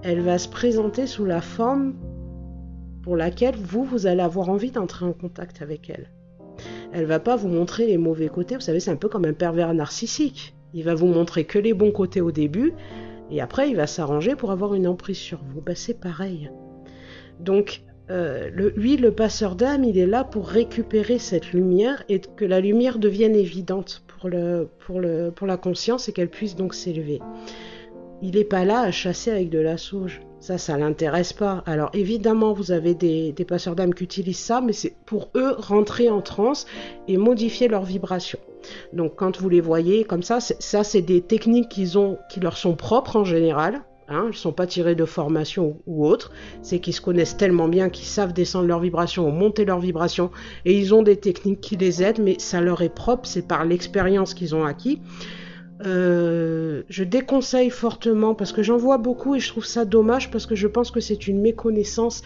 elle 0.03 0.21
va 0.21 0.39
se 0.39 0.49
présenter 0.49 1.07
sous 1.07 1.27
la 1.27 1.43
forme 1.43 1.97
pour 3.03 3.15
laquelle 3.15 3.57
vous, 3.57 3.85
vous 3.85 4.07
allez 4.07 4.23
avoir 4.23 4.49
envie 4.49 4.71
d'entrer 4.71 5.05
en 5.05 5.13
contact 5.13 5.61
avec 5.61 5.91
elle. 5.91 6.09
Elle 6.93 7.05
va 7.05 7.21
pas 7.21 7.37
vous 7.37 7.49
montrer 7.49 7.87
les 7.87 7.99
mauvais 7.99 8.29
côtés, 8.29 8.55
vous 8.55 8.63
savez, 8.63 8.81
c'est 8.81 8.91
un 8.91 8.97
peu 8.97 9.11
comme 9.11 9.27
un 9.27 9.35
pervers 9.35 9.75
narcissique. 9.75 10.55
Il 10.73 10.85
va 10.85 10.95
vous 10.95 11.09
montrer 11.09 11.45
que 11.45 11.59
les 11.59 11.75
bons 11.75 11.93
côtés 11.93 12.23
au 12.23 12.33
début, 12.33 12.73
et 13.31 13.43
après 13.43 13.69
il 13.69 13.77
va 13.77 13.87
s'arranger 13.87 14.35
pour 14.35 14.51
avoir 14.51 14.73
une 14.73 14.87
emprise 14.87 15.19
sur 15.19 15.41
vous. 15.45 15.61
Ben, 15.61 15.77
c'est 15.77 16.01
pareil. 16.01 16.51
Donc 17.39 17.83
euh, 18.11 18.51
lui, 18.51 18.97
le 18.97 19.13
passeur 19.13 19.55
d'âme, 19.55 19.85
il 19.85 19.97
est 19.97 20.07
là 20.07 20.25
pour 20.25 20.49
récupérer 20.49 21.19
cette 21.19 21.53
lumière 21.53 22.03
et 22.09 22.21
que 22.21 22.45
la 22.45 22.61
lumière 22.61 22.99
devienne 22.99 23.37
évidente 23.37 24.03
pour, 24.09 24.29
la 25.01 25.57
conscience 25.57 26.09
et 26.09 26.13
qu'elle 26.13 26.29
puisse 26.29 26.55
donc 26.55 26.75
s'élever. 26.75 27.21
il 28.21 28.37
n'est 28.37 28.45
pas 28.45 28.65
là 28.65 28.81
à 28.81 28.91
chasser 28.91 29.31
avec 29.31 29.51
de 29.51 29.59
la 29.59 29.79
sauge. 29.79 30.21
Ça, 30.41 30.59
ça 30.59 30.77
l'intéresse 30.77 31.33
pas. 31.33 31.63
Alors 31.67 31.91
évidemment, 31.95 32.53
vous 32.53 32.73
avez 32.73 32.95
des, 32.95 33.33
passeurs 33.47 33.77
d'âme 33.77 33.95
qui 33.95 34.05
utilisent 34.05 34.39
ça, 34.39 34.61
mais 34.61 34.73
c'est 34.73 34.95
pour 35.07 35.31
eux 35.37 35.55
rentrer 35.57 36.11
en 36.11 36.21
transe 36.21 36.67
et 37.07 37.17
modifier 37.17 37.69
leur 37.69 37.85
vibration. 37.85 38.41
Donc 38.93 39.15
quand 39.17 39.41
vous 39.41 39.49
les 39.49 39.61
voyez 39.61 40.05
comme 40.05 40.23
ça, 40.23 40.41
ça 40.41 40.85
c'est 40.85 41.03
des 41.03 41.21
techniques 41.21 41.69
qui 41.69 42.41
leur 42.41 42.57
sont 42.57 42.75
propres 42.75 43.17
en 43.17 43.25
général. 43.25 43.83
Hein, 44.13 44.25
ils 44.27 44.33
ne 44.33 44.33
sont 44.33 44.53
pas 44.53 44.67
tirés 44.67 44.95
de 44.95 45.05
formation 45.05 45.81
ou 45.87 46.07
autre, 46.07 46.33
c'est 46.61 46.81
qu'ils 46.81 46.93
se 46.93 47.01
connaissent 47.01 47.37
tellement 47.37 47.69
bien 47.69 47.89
qu'ils 47.89 48.07
savent 48.07 48.33
descendre 48.33 48.67
leur 48.67 48.81
vibration 48.81 49.27
ou 49.27 49.33
monter 49.33 49.65
leur 49.65 49.81
vibration 49.81 50.31
et 50.65 50.79
ils 50.79 50.95
ont 50.95 51.03
des 51.03 51.17
techniques 51.17 51.61
qui 51.61 51.77
les 51.77 52.03
aident, 52.03 52.21
mais 52.21 52.37
ça 52.39 52.61
leur 52.61 52.83
est 52.83 52.95
propre, 52.95 53.27
c'est 53.27 53.49
par 53.49 53.65
l'expérience 53.65 54.35
qu'ils 54.35 54.55
ont 54.55 54.65
acquis. 54.65 55.01
Euh, 55.85 56.83
je 56.89 57.05
déconseille 57.05 57.71
fortement 57.71 58.35
parce 58.35 58.53
que 58.53 58.63
j'en 58.63 58.77
vois 58.77 58.99
beaucoup 58.99 59.35
et 59.35 59.41
je 59.41 59.49
trouve 59.49 59.65
ça 59.65 59.85
dommage 59.85 60.31
parce 60.31 60.47
que 60.47 60.55
je 60.55 60.69
pense 60.69 60.91
que 60.91 61.01
c'est 61.01 61.27
une 61.27 61.41
méconnaissance. 61.41 62.23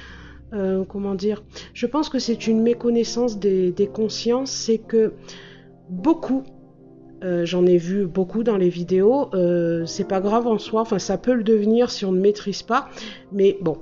Euh, 0.52 0.84
comment 0.84 1.14
dire 1.14 1.42
Je 1.74 1.86
pense 1.86 2.08
que 2.08 2.18
c'est 2.18 2.46
une 2.46 2.62
méconnaissance 2.62 3.38
des, 3.38 3.90
consciences. 3.92 4.50
C'est 4.50 4.78
que 4.78 5.12
beaucoup, 5.88 6.44
euh, 7.24 7.44
j'en 7.44 7.66
ai 7.66 7.78
vu 7.78 8.06
beaucoup 8.06 8.42
dans 8.42 8.56
les 8.56 8.68
vidéos, 8.68 9.30
c'est 9.86 10.08
pas 10.08 10.20
grave 10.20 10.46
en 10.46 10.58
soi. 10.58 10.82
Enfin, 10.82 10.98
ça 10.98 11.18
peut 11.18 11.34
le 11.34 11.44
devenir 11.44 11.90
si 11.90 12.04
on 12.04 12.12
ne 12.12 12.20
maîtrise 12.20 12.62
pas. 12.62 12.88
Mais 13.32 13.58
bon, 13.60 13.78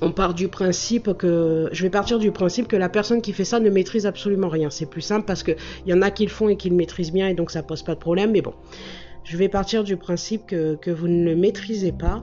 on 0.00 0.12
part 0.12 0.34
du 0.34 0.48
principe 0.48 1.14
que 1.14 1.68
je 1.72 1.82
vais 1.82 1.90
partir 1.90 2.18
du 2.18 2.30
principe 2.30 2.68
que 2.68 2.76
la 2.76 2.88
personne 2.88 3.22
qui 3.22 3.32
fait 3.32 3.44
ça 3.44 3.60
ne 3.60 3.70
maîtrise 3.70 4.06
absolument 4.06 4.48
rien. 4.48 4.70
C'est 4.70 4.86
plus 4.86 5.00
simple 5.00 5.26
parce 5.26 5.42
qu'il 5.42 5.56
y 5.86 5.92
en 5.92 6.02
a 6.02 6.10
qui 6.10 6.24
le 6.24 6.30
font 6.30 6.48
et 6.48 6.56
qui 6.56 6.68
le 6.68 6.76
maîtrisent 6.76 7.12
bien 7.12 7.28
et 7.28 7.34
donc 7.34 7.50
ça 7.50 7.62
pose 7.62 7.82
pas 7.82 7.94
de 7.94 8.00
problème. 8.00 8.32
Mais 8.32 8.42
bon, 8.42 8.54
je 9.24 9.36
vais 9.36 9.48
partir 9.48 9.84
du 9.84 9.96
principe 9.96 10.46
que, 10.46 10.90
vous 10.90 11.08
ne 11.08 11.24
le 11.24 11.36
maîtrisez 11.36 11.92
pas. 11.92 12.22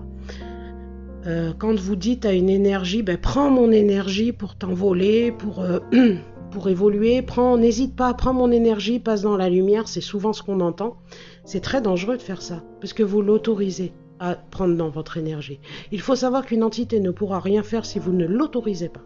Euh, 1.28 1.54
quand 1.58 1.80
vous 1.80 1.96
dites 1.96 2.26
à 2.26 2.34
une 2.34 2.50
énergie, 2.50 3.04
ben, 3.04 3.18
prends 3.18 3.50
mon 3.50 3.72
énergie 3.72 4.32
pour 4.32 4.56
t'envoler, 4.56 5.32
pour, 5.32 5.62
euh, 5.62 5.80
pour 6.52 6.70
évoluer, 6.70 7.22
prends, 7.22 7.58
n'hésite 7.58 7.96
pas, 7.96 8.14
prends 8.14 8.34
mon 8.34 8.52
énergie, 8.52 9.00
passe 9.00 9.22
dans 9.22 9.38
la 9.38 9.50
lumière, 9.50 9.88
c'est 9.88 10.02
souvent 10.02 10.34
ce 10.34 10.44
qu'on 10.44 10.60
entend. 10.60 10.98
C'est 11.46 11.62
très 11.62 11.82
dangereux 11.82 12.18
de 12.18 12.22
faire 12.22 12.42
ça, 12.42 12.64
parce 12.80 12.94
que 12.94 13.04
vous 13.04 13.22
l'autorisez 13.22 13.94
à 14.20 14.36
prendre 14.36 14.76
dans 14.76 14.90
votre 14.90 15.18
énergie. 15.18 15.60
Il 15.92 16.02
faut 16.02 16.16
savoir 16.16 16.46
qu'une 16.46 16.64
entité 16.64 17.00
ne 17.00 17.10
pourra 17.10 17.40
rien 17.40 17.64
faire 17.64 17.86
si 17.86 17.98
vous 17.98 18.14
ne 18.14 18.26
l'autorisez 18.28 18.90
pas. 18.90 19.02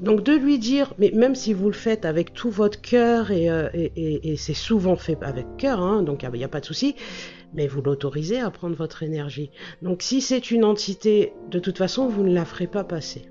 Donc 0.00 0.22
de 0.22 0.32
lui 0.32 0.58
dire, 0.58 0.92
mais 0.98 1.10
même 1.14 1.34
si 1.34 1.52
vous 1.52 1.66
le 1.66 1.72
faites 1.72 2.04
avec 2.04 2.34
tout 2.34 2.50
votre 2.50 2.80
cœur, 2.80 3.30
et, 3.30 3.50
euh, 3.50 3.68
c'est 4.36 4.54
souvent 4.54 4.96
fait 4.96 5.18
avec 5.22 5.46
cœur, 5.56 5.80
hein, 5.80 6.02
donc 6.02 6.22
il 6.22 6.30
n'y 6.30 6.44
a, 6.44 6.48
pas 6.48 6.60
de 6.60 6.66
souci, 6.66 6.94
mais 7.54 7.66
vous 7.66 7.82
l'autorisez 7.82 8.40
à 8.40 8.50
prendre 8.50 8.76
votre 8.76 9.02
énergie. 9.02 9.50
Donc 9.82 10.02
si 10.02 10.20
c'est 10.20 10.50
une 10.50 10.64
entité, 10.64 11.32
de 11.50 11.58
toute 11.58 11.78
façon, 11.78 12.08
vous 12.08 12.24
ne 12.24 12.34
la 12.34 12.44
ferez 12.44 12.66
pas 12.66 12.84
passer. 12.84 13.30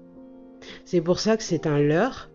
C'est 0.84 1.02
pour 1.02 1.20
ça 1.20 1.38
que 1.38 1.44
c'est 1.44 1.68
un 1.68 1.80
leurre, 1.80 2.30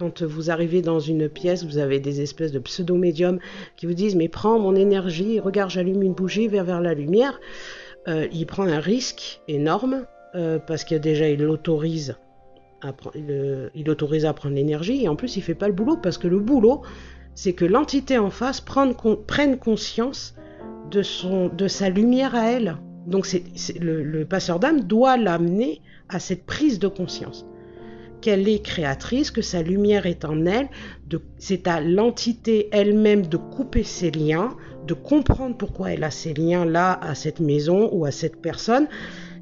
quand 0.00 0.22
vous 0.22 0.50
arrivez 0.50 0.80
dans 0.80 0.98
une 0.98 1.28
pièce, 1.28 1.62
vous 1.62 1.76
avez 1.76 2.00
des 2.00 2.22
espèces 2.22 2.52
de 2.52 2.58
pseudo-médiums 2.58 3.38
qui 3.76 3.84
vous 3.84 3.92
disent 3.92 4.16
Mais 4.16 4.28
prends 4.28 4.58
mon 4.58 4.74
énergie, 4.74 5.40
regarde, 5.40 5.70
j'allume 5.70 6.02
une 6.02 6.14
bougie 6.14 6.48
vers, 6.48 6.80
la 6.80 6.94
lumière. 6.94 7.38
Euh, 8.08 8.26
il 8.32 8.46
prend 8.46 8.62
un 8.62 8.80
risque 8.80 9.42
énorme 9.46 10.06
euh, 10.34 10.58
parce 10.58 10.84
que 10.84 10.94
déjà 10.94 11.28
il 11.28 11.42
l'autorise 11.42 12.16
il 13.74 13.90
autorise 13.90 14.24
à 14.24 14.32
prendre 14.32 14.54
l'énergie 14.54 15.04
et 15.04 15.08
en 15.08 15.16
plus 15.16 15.36
il 15.36 15.42
fait 15.42 15.54
pas 15.54 15.68
le 15.68 15.74
boulot 15.74 15.98
parce 15.98 16.16
que 16.16 16.28
le 16.28 16.38
boulot 16.38 16.80
c'est 17.34 17.52
que 17.52 17.66
l'entité 17.66 18.16
en 18.16 18.30
face 18.30 18.62
prenne, 18.62 18.94
conscience 19.58 20.34
de, 20.90 21.02
son, 21.02 21.48
de 21.48 21.68
sa 21.68 21.90
lumière 21.90 22.34
à 22.34 22.52
elle. 22.52 22.78
Donc 23.06 23.26
le 23.78 24.24
passeur 24.24 24.60
d'âme 24.60 24.80
doit 24.80 25.18
l'amener 25.18 25.82
à 26.08 26.18
cette 26.18 26.46
prise 26.46 26.78
de 26.78 26.88
conscience 26.88 27.44
qu'elle 28.20 28.48
est 28.48 28.62
créatrice, 28.62 29.30
que 29.30 29.42
sa 29.42 29.62
lumière 29.62 30.06
est 30.06 30.24
en 30.24 30.46
elle, 30.46 30.68
c'est 31.38 31.66
à 31.66 31.80
l'entité 31.80 32.68
elle-même 32.72 33.26
de 33.26 33.36
couper 33.36 33.82
ses 33.82 34.10
liens, 34.10 34.56
de 34.86 34.94
comprendre 34.94 35.56
pourquoi 35.56 35.92
elle 35.92 36.04
a 36.04 36.10
ces 36.10 36.34
liens-là 36.34 36.98
à 37.02 37.14
cette 37.14 37.40
maison 37.40 37.88
ou 37.92 38.04
à 38.04 38.10
cette 38.10 38.40
personne. 38.40 38.88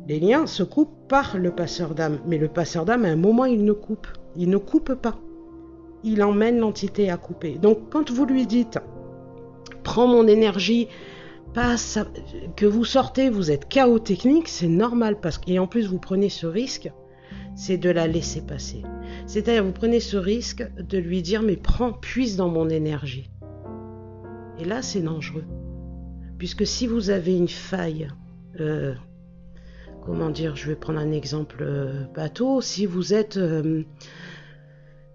Les 0.06 0.20
liens 0.20 0.46
se 0.46 0.62
coupent 0.62 1.08
par 1.08 1.36
le 1.36 1.50
passeur 1.50 1.94
d'âme, 1.94 2.18
mais 2.26 2.38
le 2.38 2.48
passeur 2.48 2.84
d'âme, 2.84 3.04
à 3.04 3.08
un 3.08 3.16
moment, 3.16 3.44
il 3.44 3.64
ne 3.64 3.72
coupe. 3.72 4.08
Il 4.36 4.50
ne 4.50 4.56
coupe 4.56 4.94
pas. 4.94 5.18
Il 6.04 6.22
emmène 6.22 6.58
l'entité 6.58 7.10
à 7.10 7.16
couper. 7.16 7.58
Donc, 7.58 7.90
quand 7.90 8.10
vous 8.10 8.24
lui 8.24 8.46
dites, 8.46 8.78
prends 9.82 10.06
mon 10.06 10.26
énergie, 10.26 10.88
que 12.56 12.66
vous 12.66 12.84
sortez, 12.84 13.30
vous 13.30 13.50
êtes 13.50 13.68
chaos 13.68 13.98
technique, 13.98 14.48
c'est 14.48 14.68
normal 14.68 15.18
parce 15.20 15.40
et 15.46 15.58
en 15.58 15.66
plus 15.66 15.88
vous 15.88 15.98
prenez 15.98 16.28
ce 16.28 16.46
risque 16.46 16.90
c'est 17.58 17.76
de 17.76 17.90
la 17.90 18.06
laisser 18.06 18.40
passer. 18.40 18.82
C'est-à-dire, 19.26 19.64
vous 19.64 19.72
prenez 19.72 19.98
ce 19.98 20.16
risque 20.16 20.64
de 20.78 20.96
lui 20.96 21.22
dire, 21.22 21.42
mais 21.42 21.56
prends, 21.56 21.92
puise 21.92 22.36
dans 22.36 22.48
mon 22.48 22.68
énergie. 22.68 23.28
Et 24.60 24.64
là, 24.64 24.80
c'est 24.80 25.00
dangereux. 25.00 25.44
Puisque 26.38 26.64
si 26.64 26.86
vous 26.86 27.10
avez 27.10 27.36
une 27.36 27.48
faille, 27.48 28.08
euh, 28.60 28.94
comment 30.06 30.30
dire, 30.30 30.54
je 30.54 30.68
vais 30.68 30.76
prendre 30.76 31.00
un 31.00 31.10
exemple 31.10 31.58
euh, 31.62 32.04
bateau, 32.14 32.60
si 32.60 32.86
vous 32.86 33.12
êtes... 33.12 33.36
Euh, 33.36 33.82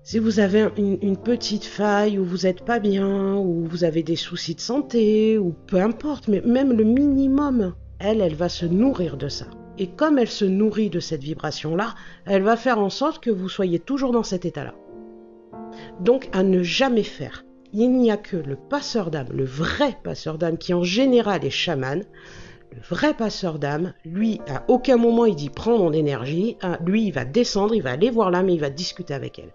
si 0.04 0.20
vous 0.20 0.42
avez 0.42 0.68
une, 0.76 1.16
petite 1.16 1.64
faille 1.64 2.20
ou 2.20 2.26
vous 2.26 2.40
n'êtes 2.40 2.66
pas 2.66 2.80
bien 2.80 3.36
ou 3.36 3.64
vous 3.64 3.86
avez 3.86 4.04
des 4.04 4.18
soucis 4.18 4.54
de 4.54 4.60
santé 4.60 5.38
ou 5.38 5.56
peu 5.66 5.82
importe, 5.82 6.28
mais 6.28 6.42
même 6.42 6.74
le 6.74 6.84
minimum, 6.84 7.74
elle, 8.00 8.20
elle 8.20 8.36
va 8.36 8.50
se 8.50 8.66
nourrir 8.66 9.16
de 9.16 9.30
ça. 9.30 9.46
Et 9.78 9.88
comme 9.88 10.20
elle 10.20 10.30
se 10.30 10.46
nourrit 10.46 10.90
de 10.90 11.00
cette 11.00 11.24
vibration-là, 11.24 11.96
elle 12.26 12.44
va 12.44 12.56
faire 12.56 12.80
en 12.80 12.90
sorte 12.90 13.24
que 13.24 13.32
vous 13.32 13.50
soyez 13.50 13.80
toujours 13.80 14.12
dans 14.12 14.24
cet 14.24 14.46
état-là. 14.46 14.76
Donc 16.00 16.30
à 16.32 16.44
ne 16.44 16.62
jamais 16.62 17.04
faire. 17.04 17.44
Il 17.74 17.92
n'y 17.98 18.12
a 18.12 18.18
que 18.18 18.38
le 18.38 18.56
passeur 18.56 19.10
d'âme, 19.10 19.30
le 19.32 19.46
vrai 19.46 19.98
passeur 20.04 20.38
d'âme, 20.38 20.60
qui 20.60 20.76
en 20.76 20.84
général 20.84 21.44
est 21.44 21.50
chaman. 21.50 22.04
Le 22.72 22.82
vrai 22.88 23.16
passeur 23.16 23.58
d'âme, 23.58 23.94
lui, 24.06 24.40
à 24.48 24.64
aucun 24.68 24.98
moment 24.98 25.26
il 25.26 25.36
dit 25.36 25.50
prends 25.50 25.80
mon 25.80 25.92
énergie. 25.92 26.58
Ah, 26.62 26.78
lui, 26.86 27.06
il 27.06 27.12
va 27.12 27.26
descendre, 27.26 27.74
il 27.74 27.82
va 27.82 27.92
aller 27.92 28.12
voir 28.12 28.30
l'âme 28.30 28.50
et 28.50 28.54
il 28.54 28.60
va 28.60 28.70
discuter 28.70 29.14
avec 29.14 29.40
elle. 29.40 29.54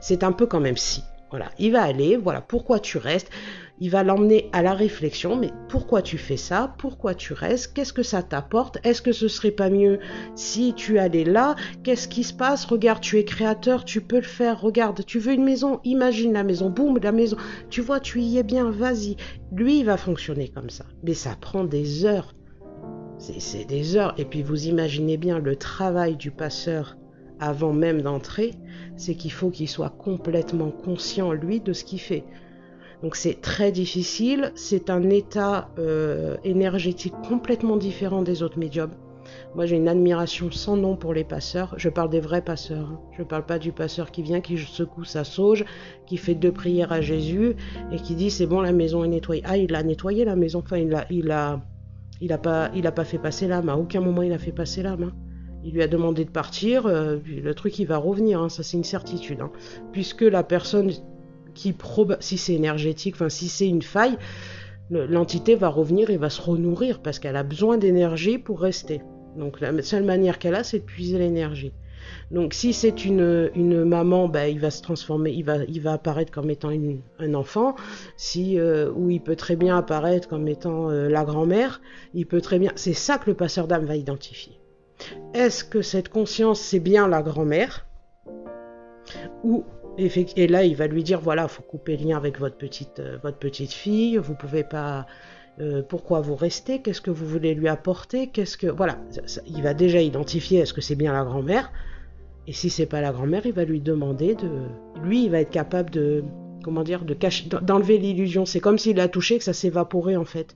C'est 0.00 0.24
un 0.24 0.32
peu 0.32 0.46
quand 0.46 0.60
même 0.60 0.76
si. 0.76 1.02
Voilà, 1.30 1.50
il 1.58 1.72
va 1.72 1.82
aller, 1.82 2.16
voilà 2.16 2.40
pourquoi 2.40 2.78
tu 2.78 2.98
restes? 2.98 3.30
Il 3.80 3.90
va 3.90 4.04
l'emmener 4.04 4.48
à 4.52 4.62
la 4.62 4.72
réflexion, 4.72 5.36
mais 5.36 5.50
pourquoi 5.68 6.00
tu 6.00 6.16
fais 6.16 6.36
ça? 6.36 6.74
Pourquoi 6.78 7.14
tu 7.14 7.32
restes? 7.32 7.74
Qu'est-ce 7.74 7.92
que 7.92 8.04
ça 8.04 8.22
t'apporte? 8.22 8.78
Est-ce 8.84 9.02
que 9.02 9.12
ce 9.12 9.26
serait 9.26 9.50
pas 9.50 9.68
mieux 9.68 9.98
si 10.36 10.74
tu 10.74 10.98
allais 10.98 11.24
là? 11.24 11.56
Qu'est-ce 11.82 12.06
qui 12.06 12.22
se 12.22 12.32
passe? 12.32 12.64
Regarde, 12.64 13.00
tu 13.00 13.18
es 13.18 13.24
créateur, 13.24 13.84
tu 13.84 14.00
peux 14.00 14.16
le 14.16 14.22
faire. 14.22 14.60
Regarde, 14.60 15.04
tu 15.04 15.18
veux 15.18 15.32
une 15.32 15.44
maison? 15.44 15.80
Imagine 15.84 16.32
la 16.32 16.44
maison. 16.44 16.70
Boum, 16.70 16.98
la 17.02 17.12
maison. 17.12 17.36
Tu 17.68 17.80
vois, 17.80 17.98
tu 17.98 18.20
y 18.20 18.38
es 18.38 18.44
bien, 18.44 18.70
vas-y. 18.70 19.16
Lui, 19.52 19.80
il 19.80 19.86
va 19.86 19.96
fonctionner 19.96 20.48
comme 20.48 20.70
ça. 20.70 20.84
Mais 21.02 21.14
ça 21.14 21.36
prend 21.40 21.64
des 21.64 22.04
heures. 22.04 22.32
C'est 23.18 23.64
des 23.64 23.96
heures. 23.96 24.14
Et 24.18 24.24
puis 24.24 24.42
vous 24.42 24.68
imaginez 24.68 25.16
bien 25.16 25.40
le 25.40 25.56
travail 25.56 26.16
du 26.16 26.30
passeur 26.30 26.96
avant 27.40 27.72
même 27.72 28.02
d'entrer, 28.02 28.52
c'est 28.96 29.16
qu'il 29.16 29.32
faut 29.32 29.50
qu'il 29.50 29.68
soit 29.68 29.90
complètement 29.90 30.70
conscient, 30.70 31.32
lui, 31.32 31.60
de 31.60 31.72
ce 31.72 31.84
qu'il 31.84 32.00
fait. 32.00 32.24
Donc 33.02 33.16
c'est 33.16 33.40
très 33.40 33.72
difficile, 33.72 34.52
c'est 34.54 34.90
un 34.90 35.10
état 35.10 35.68
euh, 35.78 36.36
énergétique 36.44 37.14
complètement 37.28 37.76
différent 37.76 38.22
des 38.22 38.42
autres 38.42 38.58
médiums. 38.58 38.92
Moi 39.54 39.66
j'ai 39.66 39.76
une 39.76 39.88
admiration 39.88 40.50
sans 40.50 40.76
nom 40.76 40.96
pour 40.96 41.14
les 41.14 41.24
passeurs, 41.24 41.74
je 41.76 41.88
parle 41.88 42.10
des 42.10 42.20
vrais 42.20 42.42
passeurs, 42.42 42.90
hein. 42.92 43.00
je 43.16 43.22
ne 43.22 43.26
parle 43.26 43.46
pas 43.46 43.58
du 43.58 43.72
passeur 43.72 44.10
qui 44.10 44.22
vient, 44.22 44.40
qui 44.40 44.58
secoue 44.58 45.04
sa 45.04 45.24
sauge, 45.24 45.64
qui 46.06 46.16
fait 46.16 46.34
deux 46.34 46.52
prières 46.52 46.92
à 46.92 47.00
Jésus 47.00 47.56
et 47.92 47.96
qui 47.96 48.14
dit 48.14 48.30
c'est 48.30 48.46
bon 48.46 48.60
la 48.60 48.72
maison 48.72 49.04
est 49.04 49.08
nettoyée. 49.08 49.42
Ah 49.46 49.56
il 49.56 49.74
a 49.74 49.82
nettoyé 49.82 50.24
la 50.24 50.36
maison, 50.36 50.60
enfin 50.64 50.76
il 50.78 50.94
a, 50.94 51.06
il 51.10 51.30
a, 52.32 52.38
pas, 52.38 52.70
il 52.74 52.86
a 52.86 52.92
pas 52.92 53.04
fait 53.04 53.18
passer 53.18 53.46
l'âme, 53.48 53.68
à 53.68 53.76
aucun 53.76 54.00
moment 54.00 54.22
il 54.22 54.32
a 54.32 54.38
fait 54.38 54.52
passer 54.52 54.82
l'âme. 54.82 55.04
Hein. 55.04 55.12
Il 55.66 55.72
lui 55.72 55.82
a 55.82 55.88
demandé 55.88 56.26
de 56.26 56.30
partir, 56.30 56.86
euh, 56.86 57.16
le 57.26 57.54
truc 57.54 57.78
il 57.78 57.86
va 57.86 57.96
revenir, 57.96 58.42
hein. 58.42 58.50
ça 58.50 58.62
c'est 58.62 58.76
une 58.76 58.84
certitude. 58.84 59.38
Puisque 59.92 60.22
la 60.22 60.42
personne 60.42 60.90
si 62.20 62.38
c'est 62.38 62.54
énergétique, 62.54 63.14
enfin 63.14 63.28
si 63.28 63.48
c'est 63.48 63.68
une 63.68 63.82
faille, 63.82 64.18
l'entité 64.90 65.54
va 65.54 65.68
revenir 65.68 66.10
et 66.10 66.16
va 66.16 66.30
se 66.30 66.40
renourrir 66.40 67.00
parce 67.00 67.18
qu'elle 67.18 67.36
a 67.36 67.42
besoin 67.42 67.78
d'énergie 67.78 68.38
pour 68.38 68.60
rester. 68.60 69.02
Donc 69.36 69.60
la 69.60 69.82
seule 69.82 70.04
manière 70.04 70.38
qu'elle 70.38 70.54
a, 70.54 70.64
c'est 70.64 70.80
de 70.80 70.84
puiser 70.84 71.18
l'énergie. 71.18 71.72
Donc 72.30 72.54
si 72.54 72.72
c'est 72.72 73.04
une, 73.04 73.84
maman, 73.84 74.28
ben, 74.28 74.46
il 74.46 74.60
va 74.60 74.70
se 74.70 74.82
transformer, 74.82 75.30
il 75.32 75.44
va, 75.44 75.58
il 75.68 75.80
va 75.80 75.94
apparaître 75.94 76.32
comme 76.32 76.50
étant 76.50 76.70
un 77.18 77.34
enfant. 77.34 77.74
Si 78.16 78.58
euh, 78.58 78.90
ou 78.94 79.10
il 79.10 79.20
peut 79.20 79.36
très 79.36 79.56
bien 79.56 79.76
apparaître 79.76 80.28
comme 80.28 80.48
étant 80.48 80.90
euh, 80.90 81.08
la 81.08 81.24
grand-mère, 81.24 81.80
il 82.12 82.26
peut 82.26 82.40
très 82.40 82.58
bien. 82.58 82.72
C'est 82.76 82.94
ça 82.94 83.18
que 83.18 83.30
le 83.30 83.36
passeur 83.36 83.66
d'âme 83.66 83.84
va 83.84 83.96
identifier. 83.96 84.58
Est-ce 85.34 85.64
que 85.64 85.82
cette 85.82 86.08
conscience 86.08 86.60
c'est 86.60 86.80
bien 86.80 87.08
la 87.08 87.22
grand-mère? 87.22 87.86
Ou 89.42 89.64
et 89.98 90.46
là, 90.46 90.64
il 90.64 90.76
va 90.76 90.86
lui 90.86 91.02
dire 91.02 91.20
voilà, 91.20 91.48
faut 91.48 91.62
couper 91.62 91.96
le 91.96 92.08
lien 92.08 92.16
avec 92.16 92.38
votre 92.38 92.56
petite, 92.56 93.00
euh, 93.00 93.18
votre 93.22 93.38
petite 93.38 93.72
fille. 93.72 94.16
Vous 94.16 94.34
pouvez 94.34 94.64
pas. 94.64 95.06
euh, 95.60 95.82
pourquoi 95.82 96.20
vous 96.20 96.34
restez, 96.34 96.82
qu'est-ce 96.82 97.00
que 97.00 97.12
vous 97.12 97.26
voulez 97.26 97.54
lui 97.54 97.68
apporter, 97.68 98.26
qu'est-ce 98.26 98.56
que 98.58 98.66
voilà, 98.66 98.98
il 99.46 99.62
va 99.62 99.72
déjà 99.72 100.00
identifier 100.00 100.58
est-ce 100.58 100.74
que 100.74 100.80
c'est 100.80 100.96
bien 100.96 101.12
la 101.12 101.22
grand-mère, 101.22 101.70
et 102.46 102.52
si 102.52 102.70
c'est 102.70 102.86
pas 102.86 103.00
la 103.00 103.12
grand-mère, 103.12 103.46
il 103.46 103.52
va 103.52 103.64
lui 103.64 103.80
demander 103.80 104.34
de, 104.34 104.48
lui, 105.02 105.24
il 105.24 105.30
va 105.30 105.40
être 105.40 105.50
capable 105.50 105.90
de, 105.90 106.24
comment 106.62 106.82
dire, 106.82 107.04
de 107.04 107.14
cacher, 107.14 107.48
d'enlever 107.62 107.98
l'illusion. 107.98 108.44
C'est 108.44 108.60
comme 108.60 108.78
s'il 108.78 109.00
a 109.00 109.08
touché 109.08 109.38
que 109.38 109.44
ça 109.44 109.54
s'évaporait 109.54 110.16
en 110.16 110.24
fait. 110.24 110.54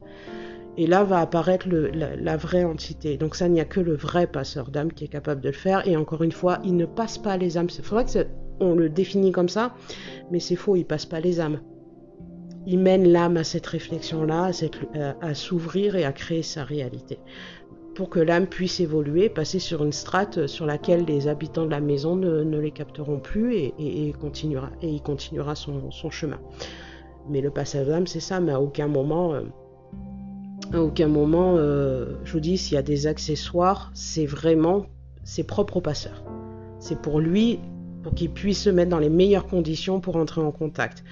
Et 0.77 0.87
là 0.87 1.03
va 1.03 1.21
apparaître 1.21 1.67
la, 1.69 2.37
vraie 2.37 2.65
entité. 2.65 3.17
Donc 3.17 3.35
ça, 3.35 3.47
il 3.47 3.53
n'y 3.53 3.61
a 3.61 3.65
que 3.65 3.81
le 3.81 3.97
vrai 3.97 4.27
passeur 4.27 4.71
d'âme 4.71 4.93
qui 4.93 5.05
est 5.05 5.09
capable 5.09 5.41
de 5.41 5.49
le 5.49 5.55
faire. 5.55 5.87
Et 5.89 5.97
encore 5.97 6.23
une 6.23 6.33
fois, 6.33 6.61
il 6.63 6.77
ne 6.77 6.87
passe 6.87 7.19
pas 7.19 7.37
les 7.37 7.59
âmes. 7.59 7.71
C'est 7.71 7.85
vrai 7.85 8.05
qu'on 8.59 8.75
le 8.75 8.89
définit 8.89 9.33
comme 9.33 9.49
ça, 9.49 9.75
mais 10.31 10.41
c'est 10.41 10.57
faux, 10.57 10.77
il 10.77 10.85
passe 10.85 11.07
pas 11.07 11.21
les 11.21 11.41
âmes 11.41 11.61
il 12.69 12.79
mène 12.79 13.09
l'âme 13.09 13.39
à 13.39 13.45
cette 13.45 13.67
réflexion-là, 13.67 14.51
à, 15.23 15.35
s'ouvrir 15.35 15.97
et 15.97 16.05
à 16.05 16.13
créer 16.13 16.43
sa 16.43 16.65
réalité. 16.65 17.19
Pour 17.95 18.11
que 18.11 18.21
l'âme 18.21 18.47
puisse 18.47 18.79
évoluer, 18.81 19.31
passer 19.31 19.59
sur 19.59 19.83
une 19.83 19.93
strate 19.93 20.47
sur 20.47 20.67
laquelle 20.67 21.07
les 21.07 21.29
habitants 21.29 21.65
de 21.65 21.71
la 21.71 21.81
maison 21.81 22.15
ne, 22.15 22.59
les 22.59 22.71
capteront 22.71 23.21
plus 23.21 23.55
et, 23.57 24.15
continuera, 24.21 24.69
et 24.83 24.89
il 24.89 25.01
continuera 25.01 25.55
son, 25.55 26.11
chemin. 26.11 26.39
Mais 27.31 27.41
le 27.41 27.51
passage 27.51 27.87
d'âme, 27.87 28.07
c'est 28.07 28.21
ça, 28.21 28.39
mais 28.39 28.53
à 28.53 28.61
aucun 28.61 28.87
moment, 28.87 29.33
euh, 29.33 29.45
à 30.75 30.83
aucun 30.83 31.09
moment, 31.09 31.55
euh, 31.57 32.17
je 32.25 32.33
vous 32.35 32.41
dis, 32.41 32.59
s'il 32.59 32.75
y 32.75 32.79
a 32.79 32.83
des 32.83 33.07
accessoires, 33.07 33.91
c'est 33.95 34.27
vraiment 34.27 34.85
ses 35.25 35.43
propres 35.43 35.81
passeurs. 35.81 36.23
C'est 36.81 37.01
pour 37.01 37.19
lui, 37.19 37.61
pour 38.09 38.15
qu'il 38.15 38.31
puisse 38.31 38.63
se 38.63 38.71
mettre 38.71 38.89
dans 38.89 38.99
les 38.99 39.11
meilleures 39.11 39.47
conditions 39.47 40.01
pour 40.01 40.17
entrer 40.17 40.41
en 40.41 40.51
contact 40.51 41.05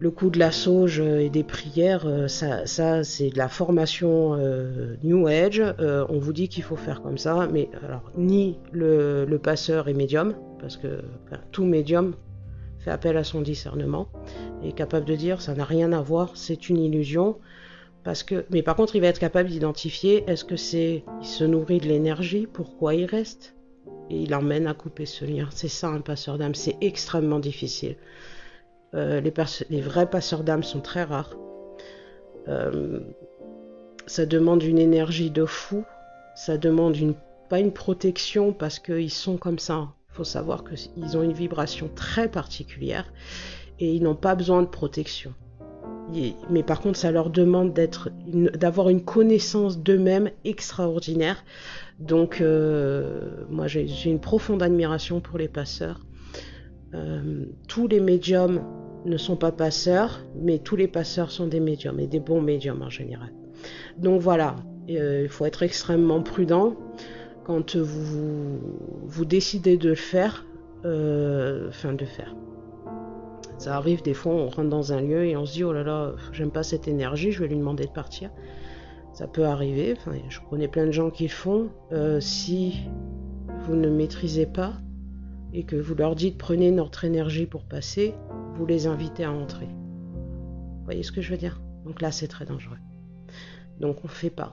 le 0.00 0.10
coup 0.10 0.30
de 0.30 0.38
la 0.40 0.50
sauge 0.50 0.98
et 0.98 1.30
des 1.30 1.44
prières, 1.44 2.06
euh, 2.06 2.26
ça, 2.26 3.04
c'est 3.04 3.30
de 3.30 3.38
la 3.38 3.48
formation 3.48 4.34
euh, 4.34 4.96
New 5.04 5.28
Age. 5.28 5.62
Euh, 5.62 6.04
on 6.08 6.18
vous 6.18 6.32
dit 6.32 6.48
qu'il 6.48 6.64
faut 6.64 6.74
faire 6.74 7.02
comme 7.02 7.18
ça, 7.18 7.48
mais 7.52 7.70
alors 7.84 8.02
ni 8.16 8.58
le, 8.72 9.38
passeur 9.40 9.88
est 9.88 9.94
médium, 9.94 10.34
parce 10.58 10.76
que 10.76 11.02
tout 11.52 11.64
médium 11.64 12.14
fait 12.80 12.90
appel 12.90 13.16
à 13.16 13.22
son 13.22 13.40
discernement 13.40 14.08
et 14.64 14.70
est 14.70 14.72
capable 14.72 15.06
de 15.06 15.14
dire 15.14 15.40
ça 15.40 15.54
n'a 15.54 15.64
rien 15.64 15.92
à 15.92 16.02
voir, 16.02 16.32
c'est 16.34 16.68
une 16.68 16.78
illusion. 16.78 17.38
Mais 18.50 18.62
par 18.62 18.74
contre, 18.74 18.96
il 18.96 19.02
va 19.02 19.06
être 19.06 19.20
capable 19.20 19.48
d'identifier 19.48 20.24
est-ce 20.26 20.44
que 20.44 20.56
c'est, 20.56 21.04
il 21.20 21.26
se 21.26 21.44
nourrit 21.44 21.78
de 21.78 21.86
l'énergie, 21.86 22.48
pourquoi 22.52 22.94
il 22.94 23.06
reste, 23.06 23.55
et 24.10 24.22
il 24.22 24.34
emmène 24.34 24.66
à 24.66 24.74
couper 24.74 25.06
ce 25.06 25.24
lien. 25.24 25.48
C'est 25.50 25.68
ça 25.68 25.88
un 25.88 26.00
passeur 26.00 26.38
d'âme, 26.38 26.54
c'est 26.54 26.76
extrêmement 26.80 27.40
difficile. 27.40 27.96
Euh, 28.94 29.20
les, 29.20 29.80
vrais 29.80 30.08
passeurs 30.08 30.44
d'âme 30.44 30.62
sont 30.62 30.80
très 30.80 31.04
rares. 31.04 31.36
Euh, 32.48 33.00
ça 34.06 34.26
demande 34.26 34.62
une 34.62 34.78
énergie 34.78 35.30
de 35.30 35.44
fou. 35.44 35.84
Ça 36.34 36.56
demande 36.56 36.96
pas 37.48 37.58
une 37.58 37.72
protection 37.72 38.52
parce 38.52 38.78
qu'ils 38.78 39.10
sont 39.10 39.36
comme 39.36 39.58
ça. 39.58 39.88
Il 40.10 40.16
faut 40.16 40.24
savoir 40.24 40.64
qu'ils 40.64 41.16
ont 41.16 41.22
une 41.22 41.32
vibration 41.32 41.90
très 41.94 42.30
particulière 42.30 43.12
et 43.80 43.92
ils 43.92 44.02
n'ont 44.02 44.14
pas 44.14 44.34
besoin 44.34 44.62
de 44.62 44.68
protection. 44.68 45.34
Mais 46.50 46.62
par 46.62 46.80
contre, 46.80 46.98
ça 46.98 47.10
leur 47.10 47.30
demande 47.30 47.72
d'avoir 48.54 48.88
une, 48.88 49.02
connaissance 49.02 49.78
d'eux-mêmes 49.78 50.30
extraordinaire. 50.44 51.44
Donc, 51.98 52.40
euh, 52.40 53.44
moi, 53.50 53.66
j'ai 53.66 53.88
une 54.04 54.20
profonde 54.20 54.62
admiration 54.62 55.20
pour 55.20 55.38
les 55.38 55.48
passeurs. 55.48 56.00
tous 57.68 57.88
les 57.88 58.00
médiums 58.00 58.62
ne 59.04 59.16
sont 59.16 59.36
pas 59.36 59.52
passeurs, 59.52 60.20
mais 60.40 60.58
tous 60.58 60.76
les 60.76 60.88
passeurs 60.88 61.30
sont 61.30 61.46
des 61.46 61.60
médiums 61.60 62.00
et 62.00 62.06
des 62.06 62.20
bons 62.20 62.40
médiums 62.40 62.82
en 62.82 62.90
général. 62.90 63.30
Donc 63.98 64.20
voilà, 64.20 64.56
euh, 64.90 65.22
il 65.24 65.28
faut 65.28 65.46
être 65.46 65.62
extrêmement 65.62 66.22
prudent 66.22 66.76
quand 67.44 67.76
vous, 67.76 68.58
vous 69.04 69.24
décidez 69.24 69.76
de 69.76 69.90
le 69.90 69.94
faire, 69.94 70.44
euh, 70.84 71.68
enfin 71.68 71.92
de 71.92 72.04
faire. 72.04 72.34
Ça 73.58 73.76
arrive 73.76 74.02
des 74.02 74.14
fois, 74.14 74.32
on 74.32 74.48
rentre 74.48 74.68
dans 74.68 74.92
un 74.92 75.00
lieu 75.00 75.24
et 75.24 75.36
on 75.36 75.46
se 75.46 75.54
dit 75.54 75.64
oh 75.64 75.72
là 75.72 75.82
là, 75.82 76.12
j'aime 76.32 76.50
pas 76.50 76.62
cette 76.62 76.88
énergie, 76.88 77.32
je 77.32 77.40
vais 77.40 77.48
lui 77.48 77.56
demander 77.56 77.84
de 77.84 77.90
partir. 77.90 78.30
Ça 79.12 79.26
peut 79.26 79.46
arriver, 79.46 79.94
je 80.28 80.40
connais 80.50 80.68
plein 80.68 80.84
de 80.84 80.92
gens 80.92 81.10
qui 81.10 81.24
le 81.24 81.30
font. 81.30 81.70
Euh, 81.90 82.20
si 82.20 82.82
vous 83.62 83.74
ne 83.74 83.88
maîtrisez 83.88 84.44
pas 84.44 84.74
et 85.54 85.64
que 85.64 85.76
vous 85.76 85.94
leur 85.94 86.14
dites 86.14 86.36
prenez 86.36 86.70
notre 86.70 87.04
énergie 87.04 87.46
pour 87.46 87.64
passer, 87.64 88.14
vous 88.56 88.66
les 88.66 88.86
invitez 88.86 89.24
à 89.24 89.32
entrer. 89.32 89.66
Vous 89.66 90.84
voyez 90.84 91.02
ce 91.02 91.12
que 91.12 91.22
je 91.22 91.30
veux 91.30 91.38
dire? 91.38 91.60
Donc 91.86 92.02
là, 92.02 92.12
c'est 92.12 92.28
très 92.28 92.44
dangereux. 92.44 92.76
Donc 93.80 93.98
on 94.04 94.08
ne 94.08 94.12
fait 94.12 94.30
pas. 94.30 94.52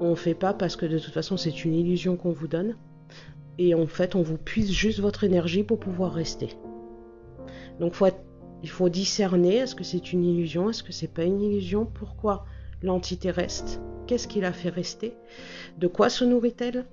On 0.00 0.10
ne 0.10 0.14
fait 0.14 0.34
pas 0.34 0.54
parce 0.54 0.76
que 0.76 0.86
de 0.86 0.98
toute 0.98 1.12
façon, 1.12 1.36
c'est 1.36 1.64
une 1.64 1.74
illusion 1.74 2.16
qu'on 2.16 2.32
vous 2.32 2.48
donne. 2.48 2.76
Et 3.58 3.74
en 3.74 3.86
fait, 3.86 4.14
on 4.14 4.22
vous 4.22 4.38
puise 4.38 4.70
juste 4.70 5.00
votre 5.00 5.24
énergie 5.24 5.62
pour 5.62 5.78
pouvoir 5.78 6.12
rester. 6.12 6.50
Donc 7.80 7.94
il 8.64 8.70
faut 8.70 8.88
discerner, 8.88 9.56
est-ce 9.56 9.74
que 9.74 9.84
c'est 9.84 10.14
une 10.14 10.24
illusion, 10.24 10.70
est-ce 10.70 10.82
que 10.82 10.90
c'est 10.90 11.12
pas 11.12 11.24
une 11.24 11.42
illusion, 11.42 11.84
pourquoi 11.84 12.46
l'entité 12.82 13.30
reste, 13.30 13.78
qu'est-ce 14.06 14.26
qui 14.26 14.40
la 14.40 14.54
fait 14.54 14.70
rester, 14.70 15.12
de 15.76 15.86
quoi 15.86 16.08
se 16.08 16.24
nourrit-elle? 16.24 16.86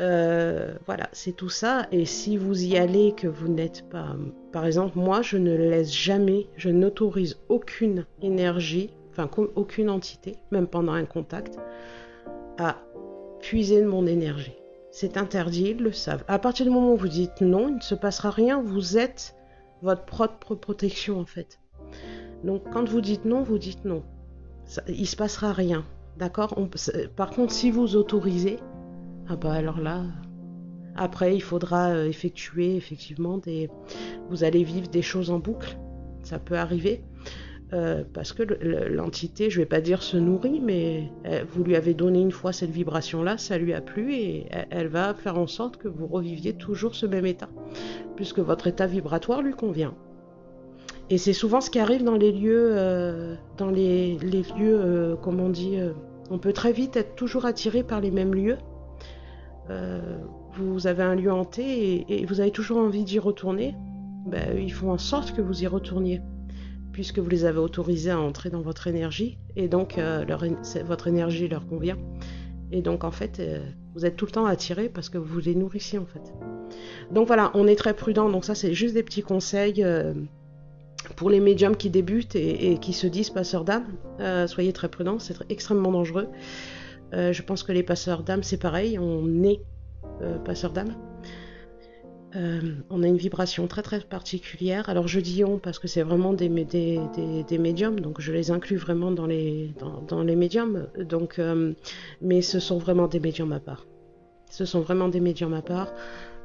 Euh, 0.00 0.74
voilà, 0.86 1.10
c'est 1.12 1.36
tout 1.36 1.50
ça. 1.50 1.86
Et 1.92 2.06
si 2.06 2.38
vous 2.38 2.64
y 2.64 2.78
allez, 2.78 3.12
que 3.14 3.28
vous 3.28 3.48
n'êtes 3.48 3.86
pas... 3.90 4.16
Par 4.50 4.64
exemple, 4.64 4.98
moi, 4.98 5.20
je 5.20 5.36
ne 5.36 5.54
laisse 5.54 5.94
jamais, 5.94 6.46
je 6.56 6.70
n'autorise 6.70 7.38
aucune 7.50 8.06
énergie, 8.22 8.88
enfin 9.10 9.28
aucune 9.56 9.90
entité, 9.90 10.36
même 10.52 10.66
pendant 10.66 10.94
un 10.94 11.04
contact, 11.04 11.58
à 12.56 12.78
puiser 13.40 13.82
de 13.82 13.86
mon 13.86 14.06
énergie. 14.06 14.56
C'est 14.90 15.18
interdit, 15.18 15.74
ils 15.76 15.82
le 15.82 15.92
savent. 15.92 16.24
À 16.28 16.38
partir 16.38 16.64
du 16.64 16.72
moment 16.72 16.94
où 16.94 16.96
vous 16.96 17.08
dites 17.08 17.42
non, 17.42 17.68
il 17.68 17.74
ne 17.76 17.80
se 17.82 17.94
passera 17.94 18.30
rien, 18.30 18.62
vous 18.62 18.96
êtes 18.96 19.34
votre 19.84 20.04
propre 20.04 20.54
protection 20.54 21.20
en 21.20 21.26
fait. 21.26 21.60
Donc 22.42 22.62
quand 22.72 22.88
vous 22.88 23.00
dites 23.00 23.24
non, 23.24 23.42
vous 23.42 23.58
dites 23.58 23.84
non. 23.84 24.02
Il 24.88 25.00
il 25.00 25.06
se 25.06 25.16
passera 25.16 25.52
rien. 25.52 25.84
D'accord? 26.16 26.54
Par 27.16 27.30
contre, 27.30 27.52
si 27.52 27.70
vous 27.70 27.96
autorisez, 27.96 28.58
ah 29.28 29.36
bah 29.36 29.52
alors 29.52 29.80
là, 29.80 30.04
après 30.94 31.34
il 31.34 31.40
faudra 31.42 31.88
euh, 31.88 32.06
effectuer 32.06 32.76
effectivement 32.76 33.38
des... 33.38 33.68
Vous 34.30 34.44
allez 34.44 34.62
vivre 34.62 34.88
des 34.88 35.02
choses 35.02 35.30
en 35.30 35.40
boucle, 35.40 35.76
ça 36.22 36.38
peut 36.38 36.56
arriver. 36.56 37.02
Euh, 37.74 38.04
parce 38.12 38.32
que 38.32 38.42
l'entité, 38.42 39.50
je 39.50 39.58
vais 39.58 39.66
pas 39.66 39.80
dire 39.80 40.02
se 40.02 40.16
nourrit, 40.16 40.60
mais 40.60 41.10
euh, 41.26 41.44
vous 41.50 41.64
lui 41.64 41.74
avez 41.74 41.92
donné 41.92 42.20
une 42.20 42.30
fois 42.30 42.52
cette 42.52 42.70
vibration-là, 42.70 43.36
ça 43.36 43.58
lui 43.58 43.74
a 43.74 43.80
plu 43.80 44.14
et 44.14 44.46
elle 44.70 44.88
va 44.88 45.12
faire 45.12 45.38
en 45.38 45.48
sorte 45.48 45.76
que 45.76 45.88
vous 45.88 46.06
reviviez 46.06 46.52
toujours 46.52 46.94
ce 46.94 47.06
même 47.06 47.26
état, 47.26 47.48
puisque 48.16 48.38
votre 48.38 48.68
état 48.68 48.86
vibratoire 48.86 49.42
lui 49.42 49.54
convient. 49.54 49.94
Et 51.10 51.18
c'est 51.18 51.32
souvent 51.32 51.60
ce 51.60 51.68
qui 51.68 51.80
arrive 51.80 52.04
dans 52.04 52.16
les 52.16 52.32
lieux, 52.32 52.76
dans 53.58 53.70
les, 53.70 54.16
lieux, 54.56 55.18
comment 55.20 55.44
on 55.44 55.50
dit, 55.50 55.76
on 56.30 56.38
peut 56.38 56.52
très 56.52 56.72
vite 56.72 56.96
être 56.96 57.14
toujours 57.14 57.44
attiré 57.44 57.82
par 57.82 58.00
les 58.00 58.10
mêmes 58.10 58.34
lieux. 58.34 58.56
Euh, 59.70 60.18
vous 60.54 60.86
avez 60.86 61.02
un 61.02 61.14
lieu 61.14 61.32
hanté 61.32 62.04
et, 62.08 62.26
vous 62.26 62.40
avez 62.40 62.50
toujours 62.50 62.78
envie 62.78 63.04
d'y 63.04 63.18
retourner, 63.18 63.74
ben, 64.26 64.56
ils 64.58 64.72
font 64.72 64.92
en 64.92 64.98
sorte 64.98 65.32
que 65.32 65.42
vous 65.42 65.62
y 65.62 65.66
retourniez, 65.66 66.20
puisque 66.94 67.18
vous 67.18 67.28
les 67.28 67.44
avez 67.44 67.58
autorisés 67.58 68.10
à 68.10 68.18
entrer 68.18 68.48
dans 68.48 68.62
votre 68.62 68.86
énergie, 68.86 69.36
et 69.54 69.68
donc 69.68 69.98
euh, 69.98 70.24
votre 70.86 71.06
énergie 71.06 71.46
leur 71.48 71.66
convient. 71.66 71.98
Et 72.72 72.80
donc 72.80 73.04
en 73.04 73.10
fait, 73.10 73.38
euh, 73.40 73.60
vous 73.94 74.06
êtes 74.06 74.16
tout 74.16 74.24
le 74.24 74.30
temps 74.30 74.46
attiré 74.46 74.88
parce 74.88 75.10
que 75.10 75.18
vous 75.18 75.38
les 75.40 75.54
nourrissez 75.54 75.98
en 75.98 76.06
fait. 76.06 76.32
Donc 77.10 77.26
voilà, 77.26 77.50
on 77.52 77.66
est 77.66 77.76
très 77.76 77.92
prudent. 77.92 78.30
Donc 78.30 78.46
ça, 78.46 78.54
c'est 78.54 78.72
juste 78.72 78.94
des 78.94 79.02
petits 79.02 79.22
conseils 79.22 79.84
pour 81.16 81.28
les 81.28 81.40
médiums 81.40 81.76
qui 81.76 81.90
débutent 81.90 82.34
et, 82.34 82.72
et 82.72 82.78
qui 82.78 82.94
se 82.94 83.06
disent 83.06 83.28
passeurs 83.28 83.64
d'âme. 83.64 83.84
soyez 84.46 84.72
très 84.72 84.88
prudents, 84.88 85.18
c'est 85.18 85.36
extrêmement 85.50 85.92
dangereux. 85.92 86.28
Euh, 87.14 87.32
je 87.32 87.42
pense 87.42 87.62
que 87.62 87.72
les 87.72 87.82
passeurs 87.82 88.22
d'âme, 88.22 88.42
c'est 88.42 88.56
pareil, 88.56 88.98
on 88.98 89.42
est 89.42 89.60
euh, 90.22 90.38
passeur 90.38 90.72
d'âme. 90.72 90.94
Euh, 92.36 92.60
on 92.90 93.02
a 93.02 93.06
une 93.06 93.16
vibration 93.16 93.66
très 93.66 93.82
très 93.82 94.00
particulière. 94.00 94.88
Alors 94.88 95.06
je 95.06 95.20
dis 95.20 95.44
on 95.44 95.58
parce 95.58 95.78
que 95.78 95.86
c'est 95.86 96.02
vraiment 96.02 96.32
des, 96.32 96.48
médiums, 96.48 98.00
donc 98.00 98.20
je 98.20 98.32
les 98.32 98.50
inclus 98.50 98.76
vraiment 98.76 99.12
dans 99.12 99.26
les, 99.26 99.74
dans, 100.08 100.22
les 100.22 100.36
médiums. 100.36 100.88
Donc, 100.98 101.40
mais 102.20 102.42
ce 102.42 102.58
sont 102.58 102.78
vraiment 102.78 103.06
des 103.06 103.20
médiums 103.20 103.52
à 103.52 103.60
part. 103.60 103.86
Ce 104.50 104.64
sont 104.64 104.80
vraiment 104.80 105.08
des 105.08 105.20
médiums 105.20 105.54
à 105.54 105.62
part. 105.62 105.92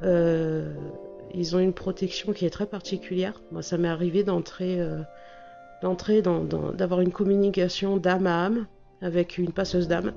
ils 0.02 1.56
ont 1.56 1.58
une 1.58 1.72
protection 1.72 2.32
qui 2.32 2.46
est 2.46 2.50
très 2.50 2.66
particulière. 2.66 3.40
Moi, 3.50 3.62
ça 3.62 3.76
m'est 3.76 3.88
arrivé 3.88 4.22
d'entrer, 4.22 4.78
d'entrer 5.82 6.22
dans, 6.22 6.44
d'avoir 6.44 7.00
une 7.00 7.12
communication 7.12 7.96
d'âme 7.96 8.26
à 8.26 8.44
âme 8.44 8.66
avec 9.02 9.38
une 9.38 9.52
passeuse 9.52 9.88
d'âme. 9.88 10.12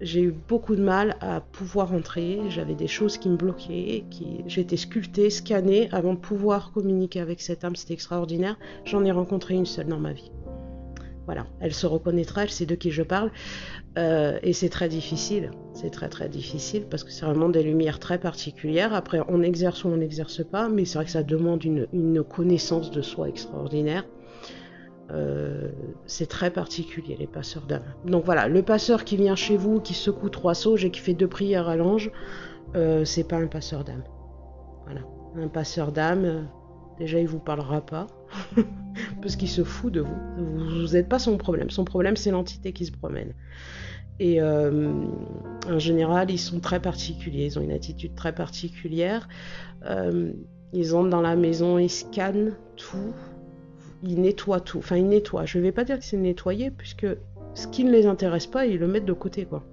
J'ai 0.00 0.22
eu 0.22 0.34
beaucoup 0.48 0.76
de 0.76 0.82
mal 0.82 1.16
à 1.20 1.40
pouvoir 1.40 1.92
entrer. 1.92 2.40
J'avais 2.48 2.74
des 2.74 2.86
choses 2.86 3.18
qui 3.18 3.28
me 3.28 3.36
bloquaient, 3.36 4.04
qui 4.10 4.42
j'étais 4.46 4.78
sculptée, 4.78 5.28
scannée 5.28 5.88
avant 5.92 6.14
de 6.14 6.18
pouvoir 6.18 6.72
communiquer 6.72 7.20
avec 7.20 7.40
cette 7.40 7.64
âme. 7.64 7.76
C'était 7.76 7.94
extraordinaire. 7.94 8.58
J'en 8.84 9.04
ai 9.04 9.10
rencontré 9.10 9.54
une 9.54 9.66
seule 9.66 9.88
dans 9.88 10.00
ma 10.00 10.12
vie. 10.12 10.32
voilà, 11.26 11.46
elle 11.60 11.74
se 11.74 11.86
reconnaîtra, 11.86 12.44
elle 12.44 12.50
sait 12.50 12.66
de 12.66 12.74
qui 12.74 12.90
je 12.90 13.02
parle. 13.02 13.30
Euh, 13.98 14.38
et 14.42 14.52
c'est 14.52 14.68
très 14.68 14.88
difficile, 14.88 15.50
c'est 15.74 15.90
très 15.90 16.08
très 16.08 16.28
difficile 16.28 16.86
parce 16.88 17.02
que 17.02 17.10
c'est 17.10 17.26
vraiment 17.26 17.48
des 17.48 17.62
lumières 17.62 17.98
très 17.98 18.18
particulières. 18.18 18.94
Après, 18.94 19.20
on 19.28 19.42
exerce 19.42 19.84
ou 19.84 19.88
on 19.88 19.96
n'exerce 19.96 20.44
pas, 20.44 20.68
mais 20.68 20.84
c'est 20.84 20.96
vrai 20.96 21.04
que 21.04 21.10
ça 21.10 21.22
demande 21.22 21.64
une, 21.64 22.22
connaissance 22.22 22.90
de 22.90 23.02
soi 23.02 23.28
extraordinaire. 23.28 24.04
Euh, 25.12 25.68
c'est 26.06 26.26
très 26.26 26.50
particulier, 26.50 27.16
les 27.18 27.26
passeurs 27.26 27.66
d'âme. 27.66 27.82
Donc 28.04 28.24
voilà, 28.24 28.48
le 28.48 28.62
passeur 28.62 29.04
qui 29.04 29.16
vient 29.16 29.36
chez 29.36 29.56
vous, 29.56 29.80
qui 29.80 29.94
secoue 29.94 30.28
trois 30.28 30.54
sauges 30.54 30.84
et 30.84 30.90
qui 30.90 31.00
fait 31.00 31.14
deux 31.14 31.28
prières 31.28 31.68
à 31.68 31.76
l'ange, 31.76 32.10
euh, 32.76 33.04
c'est 33.04 33.24
pas 33.24 33.36
un 33.36 33.48
passeur 33.48 33.84
d'âme. 33.84 34.04
Voilà. 34.84 35.00
Un 35.36 35.48
passeur 35.48 35.92
d'âme, 35.92 36.48
déjà 36.98 37.18
il 37.18 37.26
vous 37.26 37.38
parlera 37.38 37.80
pas, 37.80 38.06
parce 39.22 39.36
qu'il 39.36 39.48
se 39.48 39.64
fout 39.64 39.92
de 39.92 40.00
vous. 40.00 40.86
Vous 40.86 40.92
n'êtes 40.92 41.08
pas 41.08 41.18
son 41.18 41.36
problème. 41.36 41.70
Son 41.70 41.84
problème, 41.84 42.16
c'est 42.16 42.30
l'entité 42.30 42.72
qui 42.72 42.86
se 42.86 42.92
promène. 42.92 43.34
Et 44.20 44.40
euh, 44.40 44.92
en 45.66 45.78
général, 45.78 46.30
ils 46.30 46.38
sont 46.38 46.60
très 46.60 46.78
particuliers. 46.78 47.46
Ils 47.46 47.58
ont 47.58 47.62
une 47.62 47.72
attitude 47.72 48.14
très 48.14 48.34
particulière. 48.34 49.28
Euh, 49.86 50.32
ils 50.72 50.94
entrent 50.94 51.08
dans 51.08 51.22
la 51.22 51.36
maison, 51.36 51.78
ils 51.78 51.90
scannent 51.90 52.52
tout. 52.76 53.14
Ils 54.02 54.20
nettoient 54.20 54.60
tout. 54.60 54.78
Enfin, 54.78 54.96
ils 54.96 55.08
nettoient. 55.08 55.46
Je 55.46 55.58
ne 55.58 55.62
vais 55.62 55.72
pas 55.72 55.84
dire 55.84 55.98
que 55.98 56.04
c'est 56.04 56.16
nettoyer, 56.16 56.70
puisque 56.70 57.06
ce 57.54 57.66
qui 57.66 57.84
ne 57.84 57.90
les 57.90 58.06
intéresse 58.06 58.46
pas, 58.46 58.66
ils 58.66 58.78
le 58.78 58.86
mettent 58.86 59.04
de 59.04 59.12
côté, 59.12 59.44
quoi. 59.44 59.64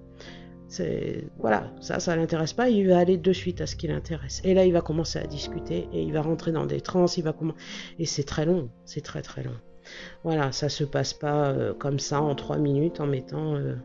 C'est 0.70 1.24
voilà, 1.40 1.72
ça, 1.80 2.00
ça 2.00 2.16
l'intéresse 2.16 2.54
pas. 2.54 2.70
Il 2.70 2.90
va 2.90 2.98
aller 2.98 3.18
de 3.18 3.34
suite 3.34 3.62
à 3.62 3.68
ce 3.68 3.76
qui 3.76 3.88
l'intéresse. 3.88 4.42
Et 4.44 4.54
là, 4.54 4.66
il 4.66 4.74
va 4.74 4.82
commencer 4.82 5.18
à 5.20 5.26
discuter 5.26 5.88
et 5.94 6.04
il 6.04 6.12
va 6.12 6.22
rentrer 6.22 6.52
dans 6.52 6.66
des 6.66 6.82
trans. 6.82 7.06
Il 7.06 7.24
va 7.24 7.34
et 8.00 8.06
c'est 8.06 8.24
très 8.24 8.46
long, 8.46 8.70
c'est 8.86 9.02
très 9.02 9.22
très 9.22 9.44
long. 9.44 9.56
Voilà, 10.24 10.52
ça 10.52 10.68
se 10.68 10.84
passe 10.84 11.14
pas 11.14 11.50
euh, 11.50 11.74
comme 11.74 12.00
ça 12.00 12.22
en 12.22 12.36
trois 12.36 12.58
minutes 12.58 13.00
en 13.00 13.08
mettant 13.08 13.56
euh, 13.56 13.76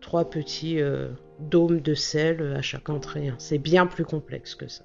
trois 0.00 0.30
petits 0.30 0.80
euh, 0.80 1.08
dômes 1.38 1.80
de 1.80 1.94
sel 1.94 2.54
à 2.56 2.62
chaque 2.62 2.88
entrée. 2.88 3.28
Hein. 3.28 3.34
C'est 3.38 3.58
bien 3.58 3.86
plus 3.86 4.04
complexe 4.04 4.54
que 4.54 4.68
ça. 4.68 4.84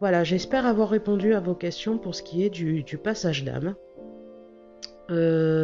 Voilà, 0.00 0.24
j'espère 0.24 0.66
avoir 0.66 0.90
répondu 0.90 1.34
à 1.34 1.40
vos 1.40 1.54
questions 1.54 1.98
pour 1.98 2.14
ce 2.14 2.22
qui 2.22 2.44
est 2.44 2.50
du, 2.50 2.84
passage 3.02 3.44
d'âme. 3.44 3.74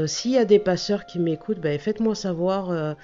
S'il 0.07 0.31
y 0.31 0.38
a 0.38 0.45
des 0.45 0.59
passeurs 0.59 1.07
qui 1.07 1.18
m'écoutent, 1.18 1.61
ben, 1.61 1.79
faites-moi 1.79 2.14
savoir 2.14 2.97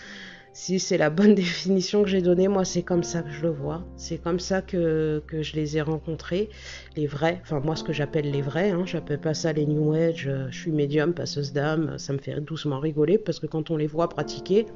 si 0.59 0.81
c'est 0.81 0.99
la 0.99 1.09
bonne 1.09 1.35
définition 1.37 2.03
que 2.03 2.09
j'ai 2.09 2.21
donnée, 2.21 2.49
moi 2.49 2.65
c'est 2.65 2.83
comme 2.83 3.05
ça 3.05 3.23
que 3.23 3.31
je 3.31 3.43
le 3.43 3.51
vois. 3.51 3.85
C'est 3.97 4.19
comme 4.19 4.41
ça 4.41 4.61
que, 4.61 5.23
je 5.31 5.55
les 5.55 5.77
ai 5.77 5.83
rencontrés, 5.83 6.49
les 6.97 7.07
vrais, 7.07 7.39
enfin 7.43 7.61
moi 7.61 7.77
ce 7.77 7.85
que 7.85 7.93
j'appelle 7.93 8.31
les 8.31 8.43
vrais, 8.43 8.71
hein, 8.71 8.83
j'appelle 8.85 9.21
pas 9.21 9.35
ça 9.35 9.53
les 9.53 9.67
New 9.67 9.93
Age, 9.93 10.27
euh, 10.27 10.49
je 10.51 10.59
suis 10.59 10.73
médium, 10.73 11.15
passeuse 11.15 11.53
d'âme, 11.53 11.97
ça 11.99 12.13
me 12.13 12.19
fait 12.19 12.41
doucement 12.41 12.81
rigoler 12.81 13.19
parce 13.19 13.39
que 13.39 13.47
quand 13.47 13.71
on 13.71 13.77
les 13.77 13.87
voit 13.87 14.09
pratiquer, 14.09 14.67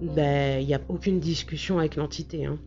ben 0.00 0.60
il 0.60 0.66
n'y 0.66 0.74
a 0.74 0.80
aucune 0.88 1.18
discussion 1.18 1.80
avec 1.80 1.96
l'entité. 1.96 2.46
Hein. 2.46 2.58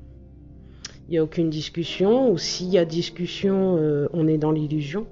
Il 1.09 1.13
n'y 1.13 1.17
a 1.17 1.23
aucune 1.23 1.49
discussion, 1.49 2.29
ou 2.29 2.37
s'il 2.37 2.67
y 2.67 2.77
a 2.77 2.85
discussion, 2.85 3.77
euh, 3.79 4.07
on 4.13 4.27
est 4.27 4.37
dans 4.37 4.51
l'illusion. 4.51 5.07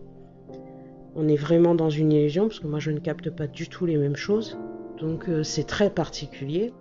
On 1.16 1.28
est 1.28 1.36
vraiment 1.36 1.74
dans 1.74 1.90
une 1.90 2.12
illusion, 2.12 2.50
parce 2.50 2.60
que 2.60 2.68
moi 2.68 2.78
je 2.78 2.92
ne 2.92 3.00
capte 3.00 3.32
pas 3.32 3.48
du 3.48 3.68
tout 3.68 3.88
les 3.88 3.98
mêmes 3.98 4.16
choses. 4.16 4.60
Donc 5.00 5.28
euh, 5.28 5.42
c'est 5.42 5.64
très 5.64 5.90
particulier. 5.90 6.72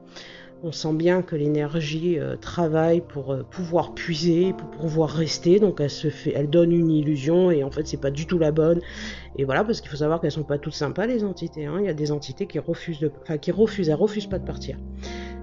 On 0.63 0.71
sent 0.71 0.93
bien 0.93 1.23
que 1.23 1.35
l'énergie 1.35 2.19
euh, 2.19 2.37
travaille 2.37 3.01
pour 3.01 3.35
pouvoir 3.51 3.95
puiser, 3.95 4.53
pour 4.53 4.69
pouvoir 4.69 5.09
rester. 5.09 5.61
Donc 5.61 5.81
elle 5.81 5.89
se 5.89 6.11
fait, 6.11 6.35
elle 6.37 6.51
donne 6.51 6.73
une 6.73 6.91
illusion 6.91 7.51
et 7.51 7.65
en 7.65 7.71
fait 7.71 7.87
c'est 7.87 8.01
pas 8.01 8.11
du 8.11 8.27
tout 8.27 8.39
la 8.39 8.53
bonne. 8.53 8.83
Et 9.39 9.45
voilà 9.45 9.65
parce 9.65 9.81
qu'il 9.81 9.89
faut 9.89 9.97
savoir 9.97 10.21
qu'elles 10.21 10.31
sont 10.31 10.43
pas 10.43 10.59
toutes 10.59 10.75
sympas 10.75 11.07
les 11.07 11.25
entités. 11.25 11.65
Hein. 11.65 11.79
Il 11.81 11.87
y 11.87 11.91
a 11.91 11.95
des 11.95 12.13
entités 12.13 12.47
qui 12.47 12.59
refusent 12.59 13.01
de, 13.01 13.11
enfin 13.23 13.39
qui 13.39 13.51
refusent, 13.51 13.89
elles 13.89 13.95
refusent 13.95 14.27
pas 14.27 14.39
de 14.39 14.45
partir. 14.45 14.77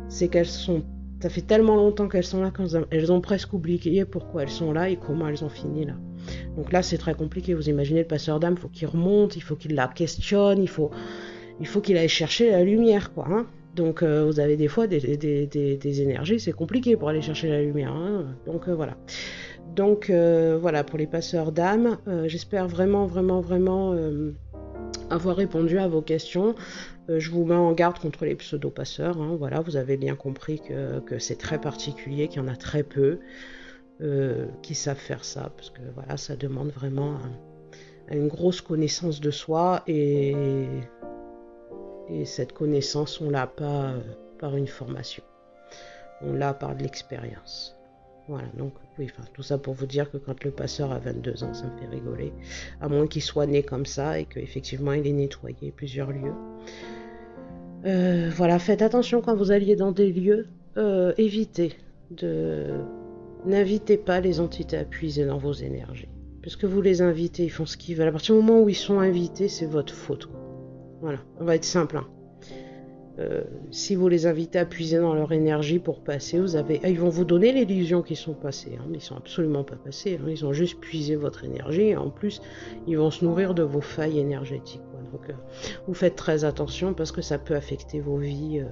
C'est 0.10 0.28
qu'elles 0.28 0.46
sont, 0.46 0.84
ça 1.24 1.30
fait 1.30 1.40
tellement 1.40 1.78
longtemps 1.78 2.10
qu'elles 2.10 2.26
sont 2.26 2.42
là 2.42 2.52
qu'elles 2.52 3.10
ont 3.14 3.22
presque 3.22 3.54
oublié 3.54 4.04
pourquoi 4.04 4.44
elles 4.44 4.50
sont 4.50 4.74
là 4.74 4.90
et 4.90 4.98
comment 4.98 5.30
elles 5.30 5.46
ont 5.46 5.50
fini 5.50 5.86
là. 5.86 5.94
Donc 6.58 6.74
là 6.74 6.84
c'est 6.84 6.98
très 6.98 7.14
compliqué. 7.14 7.54
Vous 7.54 7.70
imaginez 7.70 8.02
le 8.02 8.08
passeur 8.08 8.42
d'âme, 8.42 8.56
il 8.58 8.60
faut 8.60 8.68
qu'il 8.68 8.90
remonte, 8.90 9.38
il 9.38 9.42
faut 9.42 9.56
qu'il 9.56 9.74
la 9.74 9.88
questionne, 9.88 10.62
il 10.62 10.68
faut 10.68 10.92
il 11.62 11.66
faut 11.66 11.80
qu'il 11.80 11.96
aille 11.96 12.10
chercher 12.10 12.52
la 12.52 12.66
lumière, 12.66 13.14
quoi. 13.14 13.26
Hein. 13.32 13.46
Donc 13.74 14.04
euh, 14.04 14.26
vous 14.26 14.42
avez 14.42 14.58
des 14.58 14.68
fois 14.68 14.86
des, 14.86 16.02
énergies, 16.02 16.42
c'est 16.42 16.52
compliqué 16.52 16.98
pour 16.98 17.08
aller 17.08 17.22
chercher 17.22 17.48
la 17.48 17.62
lumière. 17.62 17.94
Hein. 17.94 18.26
Donc 18.46 18.68
euh, 18.68 18.76
voilà. 18.76 18.98
Donc 19.78 20.10
euh, 20.10 20.58
voilà, 20.60 20.84
pour 20.84 21.00
les 21.00 21.08
passeurs 21.08 21.54
d'âme, 21.54 22.00
j'espère 22.26 22.68
vraiment, 22.68 23.06
vraiment, 23.06 23.40
vraiment 23.40 23.96
avoir 25.10 25.38
répondu 25.38 25.78
à 25.78 25.88
vos 25.88 26.02
questions. 26.02 26.54
Je 27.10 27.32
vous 27.32 27.46
mets 27.46 27.56
en 27.56 27.72
garde 27.74 28.00
contre 28.00 28.26
les 28.26 28.36
pseudo-passeurs. 28.36 29.22
Hein. 29.22 29.36
Voilà, 29.38 29.62
vous 29.62 29.76
avez 29.76 29.98
bien 29.98 30.16
compris 30.16 30.62
que, 30.62 31.20
c'est 31.20 31.38
très 31.38 31.60
particulier, 31.60 32.28
qu'il 32.28 32.42
y 32.42 32.44
en 32.44 32.48
a 32.48 32.56
très 32.56 32.84
peu 32.84 33.20
qui 34.62 34.76
savent 34.76 34.98
faire 34.98 35.24
ça, 35.24 35.54
parce 35.56 35.70
que 35.70 35.80
voilà, 35.94 36.18
ça 36.18 36.36
demande 36.36 36.70
vraiment 36.70 37.20
une 38.12 38.28
grosse 38.28 38.60
connaissance 38.60 39.22
de 39.22 39.32
soi 39.32 39.82
et 39.88 40.36
et 42.10 42.26
cette 42.26 42.54
connaissance, 42.54 43.22
on 43.22 43.30
l'a 43.30 43.48
pas 43.48 43.92
euh, 43.92 44.02
par 44.39 44.56
une 44.56 44.68
formation. 44.68 45.24
On 46.22 46.34
l'a 46.34 46.54
par 46.54 46.76
de 46.76 46.84
l'expérience. 46.84 47.76
Voilà, 48.28 48.48
donc 48.58 48.74
oui, 48.98 49.10
enfin, 49.12 49.28
tout 49.34 49.44
ça 49.44 49.58
pour 49.58 49.74
vous 49.74 49.86
dire 49.86 50.10
que 50.10 50.18
quand 50.18 50.44
le 50.44 50.52
passeur 50.52 50.92
a 50.92 51.00
22 51.00 51.44
ans, 51.44 51.54
ça 51.54 51.66
me 51.66 51.78
fait 51.78 51.88
rigoler. 51.88 52.32
À 52.80 52.88
moins 52.88 53.08
qu'il 53.08 53.22
soit 53.22 53.46
né 53.46 53.63
comme 53.63 53.86
ça 53.86 54.20
et 54.20 54.26
qu'effectivement 54.26 54.94
il 54.94 55.06
ait 55.08 55.12
nettoyé 55.12 55.72
plusieurs 55.72 56.12
lieux. 56.12 56.34
Euh, 57.86 58.30
voilà, 58.34 58.60
faites 58.60 58.82
attention 58.82 59.22
quand 59.22 59.36
vous 59.36 59.52
alliez 59.52 59.76
dans 59.76 59.91
des 59.91 60.12
lieux. 60.12 60.48
Euh, 60.78 61.13
évitez 61.17 61.74
de. 62.12 62.67
N'invitez 63.46 63.98
pas 63.98 64.22
les 64.22 64.39
entités 64.39 64.78
à 64.78 64.86
puiser 64.86 65.26
dans 65.26 65.38
vos 65.38 65.52
énergies. 65.52 66.08
Parce 66.41 66.56
que 66.56 66.65
vous 66.65 66.82
les 66.82 67.02
invitez, 67.02 67.43
ils 67.43 67.50
font 67.50 67.65
ce 67.65 67.78
qu'ils 67.78 67.96
veulent. 67.96 68.08
À 68.08 68.12
partir 68.12 68.36
du 68.36 68.41
moment 68.41 68.62
où 68.62 68.69
ils 68.69 68.76
sont 68.76 69.00
invités, 69.00 69.50
c'est 69.50 69.65
votre 69.65 69.93
faute. 69.93 70.30
Voilà, 71.02 71.19
on 71.39 71.46
va 71.46 71.56
être 71.56 71.65
simple. 71.65 71.98
Hein. 71.98 72.08
Euh, 73.19 73.43
si 73.69 73.95
vous 73.95 74.08
les 74.08 74.26
invitez 74.26 74.58
à 74.58 74.65
puiser 74.65 74.97
dans 74.97 75.13
leur 75.13 75.32
énergie 75.34 75.78
pour 75.78 76.04
passer, 76.04 76.39
vous 76.39 76.56
avez, 76.56 76.82
ils 76.84 76.99
vont 76.99 77.10
vous 77.10 77.26
donner 77.26 77.52
l'illusion 77.52 78.02
qu'ils 78.02 78.17
sont 78.17 78.34
passés, 78.34 78.78
hein, 78.80 78.86
mais 78.89 78.97
ils 78.97 79.02
sont 79.02 79.15
absolument 79.15 79.63
pas 79.63 79.76
passés. 79.76 80.19
Hein. 80.19 80.26
ils 80.30 80.45
ont 80.45 80.54
juste 80.54 80.80
puisé 80.80 81.15
votre 81.15 81.43
énergie. 81.43 81.89
Et 81.89 81.95
en 81.95 82.10
plus, 82.10 82.41
ils 82.88 82.97
vont 82.97 83.12
se 83.12 83.23
nourrir 83.23 83.54
de 83.54 83.62
vos 83.62 83.82
failles 83.82 84.19
énergétiques. 84.19 84.82
Donc, 85.12 85.30
euh, 85.30 85.34
vous 85.88 85.93
faites 85.93 86.15
très 86.15 86.43
attention 86.43 86.93
parce 86.95 87.12
que 87.12 87.21
ça 87.21 87.38
peut 87.38 87.56
affecter 87.56 87.99
vos 87.99 88.17
vies, 88.17 88.62
euh. 88.62 88.67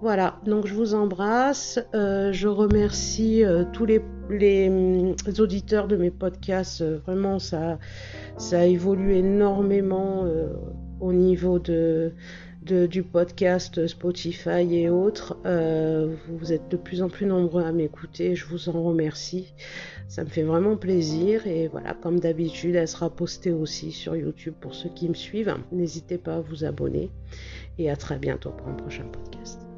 Voilà. 0.00 0.40
Donc, 0.44 0.66
je 0.66 0.74
vous 0.74 0.94
embrasse. 0.94 1.78
je 1.92 2.48
remercie 2.48 3.44
tous 3.72 3.86
les, 3.86 4.68
hum, 4.68 5.14
auditeurs 5.38 5.86
de 5.86 5.96
mes 5.96 6.10
podcasts. 6.10 6.82
vraiment, 6.82 7.38
ça 7.38 7.78
ça 8.36 8.66
évolue 8.66 9.14
énormément 9.14 10.26
au 10.98 11.12
niveau 11.12 11.60
du 12.72 13.02
podcast 13.02 13.86
Spotify 13.86 14.74
et 14.74 14.88
autres. 14.88 15.36
Euh, 15.46 16.14
vous 16.28 16.52
êtes 16.52 16.68
de 16.68 16.76
plus 16.76 17.02
en 17.02 17.08
plus 17.08 17.26
nombreux 17.26 17.62
à 17.62 17.72
m'écouter, 17.72 18.34
je 18.34 18.46
vous 18.46 18.68
en 18.68 18.82
remercie. 18.82 19.52
Ça 20.08 20.24
me 20.24 20.28
fait 20.28 20.42
vraiment 20.42 20.76
plaisir 20.76 21.46
et 21.46 21.68
voilà, 21.68 21.94
comme 21.94 22.20
d'habitude, 22.20 22.74
elle 22.74 22.88
sera 22.88 23.10
postée 23.10 23.52
aussi 23.52 23.92
sur 23.92 24.16
YouTube 24.16 24.54
pour 24.60 24.74
ceux 24.74 24.90
qui 24.90 25.08
me 25.08 25.14
suivent. 25.14 25.54
N'hésitez 25.72 26.18
pas 26.18 26.36
à 26.36 26.40
vous 26.40 26.64
abonner 26.64 27.10
et 27.78 27.90
à 27.90 27.96
très 27.96 28.18
bientôt 28.18 28.50
pour 28.50 28.68
un 28.68 28.74
prochain 28.74 29.04
podcast. 29.04 29.69